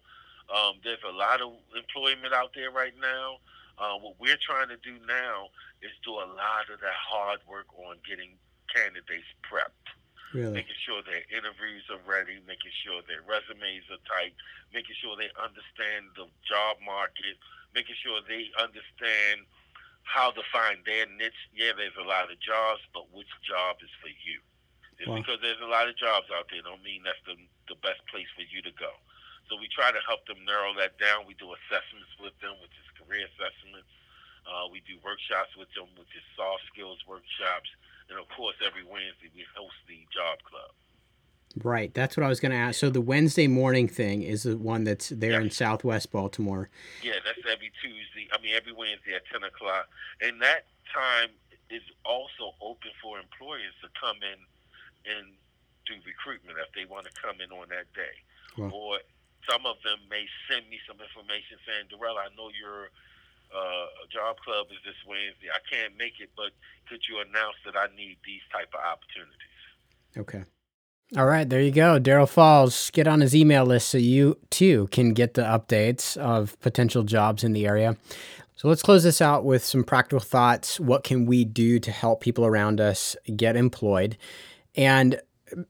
um, 0.52 0.78
there's 0.84 1.02
a 1.02 1.10
lot 1.10 1.42
of 1.42 1.58
employment 1.74 2.32
out 2.32 2.54
there 2.54 2.70
right 2.70 2.94
now. 3.00 3.42
Uh, 3.80 3.98
what 3.98 4.14
we're 4.20 4.38
trying 4.38 4.68
to 4.68 4.78
do 4.78 4.94
now 5.08 5.50
is 5.82 5.90
do 6.04 6.14
a 6.14 6.28
lot 6.28 6.70
of 6.70 6.78
that 6.78 6.94
hard 6.94 7.40
work 7.48 7.66
on 7.74 7.96
getting 8.06 8.38
candidates 8.70 9.26
prepped. 9.42 9.90
Really? 10.32 10.64
Making 10.64 10.80
sure 10.88 11.04
their 11.04 11.24
interviews 11.28 11.84
are 11.92 12.00
ready, 12.08 12.40
making 12.48 12.72
sure 12.80 13.04
their 13.04 13.20
resumes 13.28 13.84
are 13.92 14.00
tight, 14.08 14.32
making 14.72 14.96
sure 14.96 15.12
they 15.16 15.28
understand 15.36 16.08
the 16.16 16.24
job 16.48 16.80
market, 16.80 17.36
making 17.76 17.96
sure 18.00 18.16
they 18.24 18.48
understand 18.56 19.44
how 20.08 20.32
to 20.32 20.42
find 20.48 20.80
their 20.88 21.04
niche. 21.20 21.36
Yeah, 21.52 21.76
there's 21.76 21.96
a 22.00 22.08
lot 22.08 22.32
of 22.32 22.40
jobs, 22.40 22.80
but 22.96 23.12
which 23.12 23.28
job 23.44 23.84
is 23.84 23.92
for 24.00 24.08
you? 24.08 24.40
Just 24.96 25.12
wow. 25.12 25.20
because 25.20 25.38
there's 25.44 25.60
a 25.60 25.68
lot 25.68 25.88
of 25.88 25.96
jobs 26.00 26.28
out 26.32 26.48
there 26.48 26.64
don't 26.64 26.80
mean 26.80 27.04
that's 27.04 27.20
the, 27.28 27.36
the 27.68 27.76
best 27.84 28.00
place 28.08 28.28
for 28.32 28.44
you 28.48 28.64
to 28.64 28.72
go. 28.76 28.92
So 29.50 29.60
we 29.60 29.68
try 29.68 29.92
to 29.92 30.00
help 30.08 30.24
them 30.24 30.40
narrow 30.48 30.72
that 30.80 30.96
down. 30.96 31.28
We 31.28 31.36
do 31.36 31.52
assessments 31.52 32.12
with 32.16 32.32
them, 32.40 32.56
which 32.64 32.72
is 32.72 32.86
career 32.96 33.28
assessments. 33.36 33.90
Uh, 34.48 34.66
we 34.72 34.80
do 34.88 34.96
workshops 35.04 35.54
with 35.60 35.70
them, 35.76 35.90
which 35.98 36.10
is 36.16 36.24
soft 36.34 36.64
skills 36.72 36.98
workshops. 37.04 37.68
And 38.10 38.18
of 38.18 38.28
course, 38.36 38.56
every 38.64 38.84
Wednesday 38.84 39.30
we 39.34 39.44
host 39.56 39.76
the 39.88 40.06
job 40.12 40.38
club. 40.42 40.70
Right, 41.60 41.92
that's 41.92 42.16
what 42.16 42.24
I 42.24 42.28
was 42.28 42.40
going 42.40 42.52
to 42.52 42.58
ask. 42.58 42.80
So 42.80 42.88
the 42.88 43.04
Wednesday 43.04 43.46
morning 43.46 43.86
thing 43.86 44.22
is 44.22 44.44
the 44.44 44.56
one 44.56 44.84
that's 44.84 45.10
there 45.10 45.36
yes. 45.36 45.42
in 45.42 45.50
Southwest 45.50 46.10
Baltimore. 46.10 46.70
Yeah, 47.02 47.20
that's 47.24 47.44
every 47.44 47.70
Tuesday. 47.82 48.24
I 48.32 48.40
mean, 48.40 48.54
every 48.56 48.72
Wednesday 48.72 49.12
at 49.14 49.28
ten 49.28 49.44
o'clock, 49.44 49.88
and 50.24 50.40
that 50.40 50.64
time 50.88 51.28
is 51.68 51.84
also 52.04 52.56
open 52.60 52.88
for 53.02 53.20
employers 53.20 53.76
to 53.84 53.88
come 54.00 54.16
in 54.24 54.40
and 55.12 55.36
do 55.84 55.96
recruitment 56.08 56.56
if 56.56 56.72
they 56.72 56.88
want 56.88 57.04
to 57.04 57.12
come 57.20 57.40
in 57.44 57.52
on 57.52 57.68
that 57.68 57.88
day. 57.92 58.16
Wow. 58.56 58.72
Or 58.72 59.00
some 59.48 59.66
of 59.66 59.76
them 59.84 59.98
may 60.08 60.24
send 60.48 60.68
me 60.70 60.78
some 60.88 61.00
information 61.00 61.58
saying, 61.66 61.90
Darrell, 61.90 62.16
I 62.16 62.32
know 62.32 62.48
your 62.54 62.88
uh, 63.54 63.86
job 64.12 64.36
club 64.44 64.66
is 64.70 64.78
this 64.84 64.96
Wednesday. 65.06 65.48
I 65.52 65.60
can't 65.70 65.96
make 65.96 66.20
it, 66.20 66.30
but 66.36 66.52
could 66.88 67.00
you 67.08 67.20
announce 67.20 67.56
that 67.64 67.76
I 67.76 67.94
need 67.96 68.18
these 68.24 68.42
type 68.52 68.68
of 68.74 68.80
opportunities? 68.80 69.62
Okay. 70.16 70.44
All 71.16 71.26
right, 71.26 71.48
there 71.48 71.60
you 71.60 71.70
go. 71.70 72.00
Daryl 72.00 72.28
Falls, 72.28 72.90
get 72.90 73.06
on 73.06 73.20
his 73.20 73.36
email 73.36 73.66
list 73.66 73.88
so 73.88 73.98
you 73.98 74.38
too 74.48 74.88
can 74.92 75.12
get 75.12 75.34
the 75.34 75.42
updates 75.42 76.16
of 76.16 76.58
potential 76.60 77.02
jobs 77.02 77.44
in 77.44 77.52
the 77.52 77.66
area. 77.66 77.96
So 78.56 78.68
let's 78.68 78.82
close 78.82 79.02
this 79.02 79.20
out 79.20 79.44
with 79.44 79.64
some 79.64 79.84
practical 79.84 80.20
thoughts. 80.20 80.80
What 80.80 81.04
can 81.04 81.26
we 81.26 81.44
do 81.44 81.78
to 81.80 81.90
help 81.90 82.20
people 82.20 82.46
around 82.46 82.80
us 82.80 83.16
get 83.36 83.56
employed? 83.56 84.16
And 84.74 85.20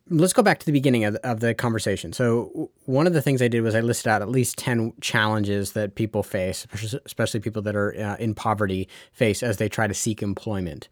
let's 0.09 0.33
go 0.33 0.41
back 0.41 0.59
to 0.59 0.65
the 0.65 0.71
beginning 0.71 1.05
of, 1.05 1.15
of 1.17 1.39
the 1.39 1.53
conversation. 1.53 2.13
So, 2.13 2.71
one 2.85 3.07
of 3.07 3.13
the 3.13 3.21
things 3.21 3.41
I 3.41 3.47
did 3.47 3.61
was 3.61 3.75
I 3.75 3.81
listed 3.81 4.07
out 4.07 4.21
at 4.21 4.29
least 4.29 4.57
10 4.57 4.93
challenges 5.01 5.73
that 5.73 5.95
people 5.95 6.23
face, 6.23 6.67
especially 7.05 7.39
people 7.39 7.61
that 7.63 7.75
are 7.75 7.95
uh, 7.97 8.15
in 8.17 8.33
poverty, 8.33 8.87
face 9.11 9.43
as 9.43 9.57
they 9.57 9.69
try 9.69 9.87
to 9.87 9.93
seek 9.93 10.21
employment. 10.21 10.89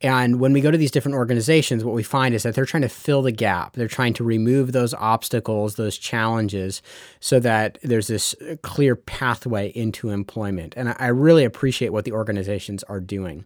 And 0.00 0.38
when 0.38 0.52
we 0.52 0.60
go 0.60 0.70
to 0.70 0.78
these 0.78 0.92
different 0.92 1.16
organizations, 1.16 1.84
what 1.84 1.94
we 1.94 2.04
find 2.04 2.32
is 2.34 2.44
that 2.44 2.54
they're 2.54 2.64
trying 2.64 2.82
to 2.82 2.88
fill 2.88 3.22
the 3.22 3.32
gap. 3.32 3.72
They're 3.72 3.88
trying 3.88 4.12
to 4.14 4.24
remove 4.24 4.70
those 4.70 4.94
obstacles, 4.94 5.74
those 5.74 5.98
challenges, 5.98 6.82
so 7.18 7.40
that 7.40 7.78
there's 7.82 8.06
this 8.06 8.34
clear 8.62 8.94
pathway 8.94 9.70
into 9.70 10.10
employment. 10.10 10.74
And 10.76 10.94
I 10.98 11.08
really 11.08 11.44
appreciate 11.44 11.92
what 11.92 12.04
the 12.04 12.12
organizations 12.12 12.84
are 12.84 13.00
doing. 13.00 13.44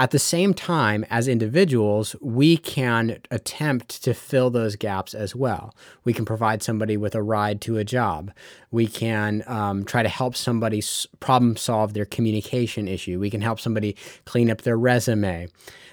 At 0.00 0.12
the 0.12 0.18
same 0.18 0.54
time, 0.54 1.04
as 1.10 1.28
individuals, 1.28 2.16
we 2.22 2.56
can 2.56 3.18
attempt 3.30 4.02
to 4.02 4.14
fill 4.14 4.48
those 4.48 4.74
gaps 4.74 5.12
as 5.12 5.36
well. 5.36 5.74
We 6.04 6.14
can 6.14 6.24
provide 6.24 6.62
somebody 6.62 6.96
with 6.96 7.14
a 7.14 7.22
ride 7.22 7.60
to 7.60 7.76
a 7.76 7.84
job. 7.84 8.32
We 8.70 8.86
can 8.86 9.44
um, 9.46 9.84
try 9.84 10.02
to 10.02 10.08
help 10.08 10.36
somebody 10.36 10.82
problem 11.20 11.54
solve 11.54 11.92
their 11.92 12.06
communication 12.06 12.88
issue. 12.88 13.20
We 13.20 13.28
can 13.28 13.42
help 13.42 13.60
somebody 13.60 13.94
clean 14.24 14.50
up 14.50 14.62
their 14.62 14.78
resume. 14.78 15.48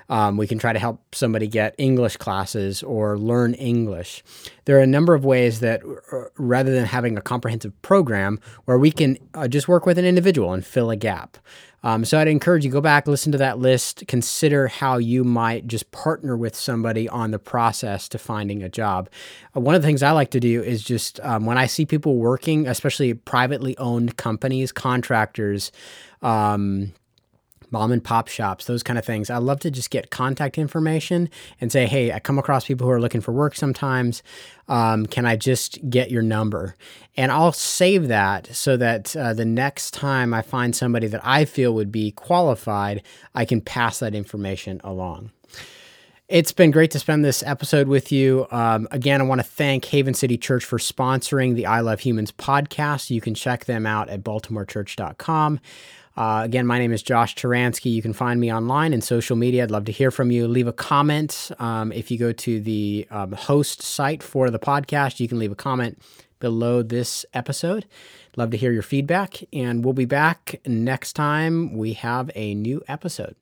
Um, 0.09 0.37
we 0.37 0.47
can 0.47 0.57
try 0.57 0.71
to 0.71 0.79
help 0.79 1.13
somebody 1.13 1.47
get 1.47 1.75
English 1.77 2.15
classes 2.15 2.81
or 2.83 3.17
learn 3.17 3.55
English. 3.55 4.23
There 4.63 4.77
are 4.77 4.81
a 4.81 4.87
number 4.87 5.15
of 5.15 5.25
ways 5.25 5.59
that, 5.59 5.81
uh, 5.83 6.29
rather 6.37 6.73
than 6.73 6.85
having 6.85 7.17
a 7.17 7.21
comprehensive 7.21 7.79
program, 7.81 8.39
where 8.63 8.77
we 8.77 8.89
can 8.89 9.17
uh, 9.33 9.49
just 9.49 9.67
work 9.67 9.85
with 9.85 9.97
an 9.97 10.05
individual 10.05 10.53
and 10.53 10.65
fill 10.65 10.89
a 10.89 10.95
gap. 10.95 11.37
Um, 11.87 12.03
so 12.03 12.19
I'd 12.19 12.27
encourage 12.27 12.65
you 12.65 12.69
go 12.71 12.81
back, 12.81 13.07
listen 13.07 13.31
to 13.31 13.37
that 13.37 13.59
list, 13.59 14.03
consider 14.09 14.67
how 14.67 14.97
you 14.97 15.23
might 15.23 15.67
just 15.67 15.89
partner 15.91 16.35
with 16.35 16.53
somebody 16.53 17.07
on 17.07 17.31
the 17.31 17.39
process 17.39 18.09
to 18.09 18.17
finding 18.17 18.61
a 18.61 18.67
job. 18.67 19.09
Uh, 19.55 19.61
one 19.61 19.73
of 19.73 19.81
the 19.81 19.87
things 19.87 20.03
I 20.03 20.11
like 20.11 20.31
to 20.31 20.41
do 20.41 20.61
is 20.61 20.83
just 20.83 21.17
um, 21.21 21.45
when 21.45 21.57
I 21.57 21.65
see 21.65 21.85
people 21.85 22.17
working, 22.17 22.67
especially 22.67 23.13
privately 23.13 23.77
owned 23.77 24.17
companies, 24.17 24.73
contractors. 24.73 25.71
Um, 26.21 26.91
mom 27.71 27.91
and 27.91 28.03
pop 28.03 28.27
shops, 28.27 28.65
those 28.65 28.83
kind 28.83 28.97
of 28.97 29.05
things. 29.05 29.29
I 29.29 29.37
love 29.37 29.59
to 29.61 29.71
just 29.71 29.89
get 29.89 30.09
contact 30.09 30.57
information 30.57 31.29
and 31.59 31.71
say, 31.71 31.85
hey, 31.85 32.11
I 32.11 32.19
come 32.19 32.39
across 32.39 32.65
people 32.65 32.87
who 32.87 32.91
are 32.91 33.01
looking 33.01 33.21
for 33.21 33.31
work 33.31 33.55
sometimes. 33.55 34.23
Um, 34.67 35.05
can 35.05 35.25
I 35.25 35.35
just 35.35 35.89
get 35.89 36.11
your 36.11 36.21
number? 36.21 36.75
And 37.15 37.31
I'll 37.31 37.51
save 37.51 38.07
that 38.07 38.47
so 38.55 38.77
that 38.77 39.15
uh, 39.15 39.33
the 39.33 39.45
next 39.45 39.91
time 39.91 40.33
I 40.33 40.41
find 40.41 40.75
somebody 40.75 41.07
that 41.07 41.21
I 41.25 41.45
feel 41.45 41.73
would 41.73 41.91
be 41.91 42.11
qualified, 42.11 43.03
I 43.33 43.45
can 43.45 43.61
pass 43.61 43.99
that 43.99 44.15
information 44.15 44.81
along. 44.83 45.31
It's 46.29 46.51
been 46.51 46.71
great 46.71 46.91
to 46.91 46.99
spend 46.99 47.23
this 47.23 47.41
episode 47.41 47.87
with 47.87 48.11
you. 48.11 48.47
Um, 48.51 48.89
again, 48.91 49.21
I 49.21 49.23
want 49.23 49.39
to 49.39 49.47
thank 49.47 49.85
Haven 49.85 50.13
City 50.13 50.37
Church 50.37 50.65
for 50.65 50.77
sponsoring 50.77 51.55
the 51.55 51.65
I 51.65 51.79
Love 51.79 52.01
Humans 52.01 52.33
podcast. 52.33 53.09
You 53.09 53.21
can 53.21 53.33
check 53.33 53.63
them 53.63 53.85
out 53.85 54.09
at 54.09 54.23
baltimorechurch.com. 54.23 55.61
Uh, 56.17 56.41
again, 56.43 56.65
my 56.65 56.79
name 56.79 56.91
is 56.91 57.03
Josh 57.03 57.35
Taransky. 57.35 57.91
You 57.91 58.01
can 58.01 58.11
find 58.11 58.39
me 58.39 58.51
online 58.51 58.91
and 58.91 59.03
social 59.03 59.35
media. 59.35 59.61
I'd 59.61 59.71
love 59.71 59.85
to 59.85 59.91
hear 59.91 60.09
from 60.09 60.31
you. 60.31 60.47
Leave 60.47 60.67
a 60.67 60.73
comment. 60.73 61.51
Um, 61.59 61.91
if 61.91 62.09
you 62.09 62.17
go 62.17 62.31
to 62.31 62.59
the 62.59 63.07
um, 63.11 63.33
host 63.33 63.83
site 63.83 64.23
for 64.23 64.49
the 64.49 64.57
podcast, 64.57 65.19
you 65.19 65.27
can 65.27 65.37
leave 65.37 65.51
a 65.51 65.55
comment 65.55 66.01
below 66.39 66.81
this 66.81 67.23
episode. 67.35 67.85
Love 68.35 68.49
to 68.49 68.57
hear 68.57 68.71
your 68.71 68.81
feedback, 68.81 69.43
and 69.53 69.85
we'll 69.85 69.93
be 69.93 70.05
back 70.05 70.59
next 70.65 71.13
time 71.13 71.77
we 71.77 71.93
have 71.93 72.31
a 72.33 72.55
new 72.55 72.81
episode. 72.87 73.35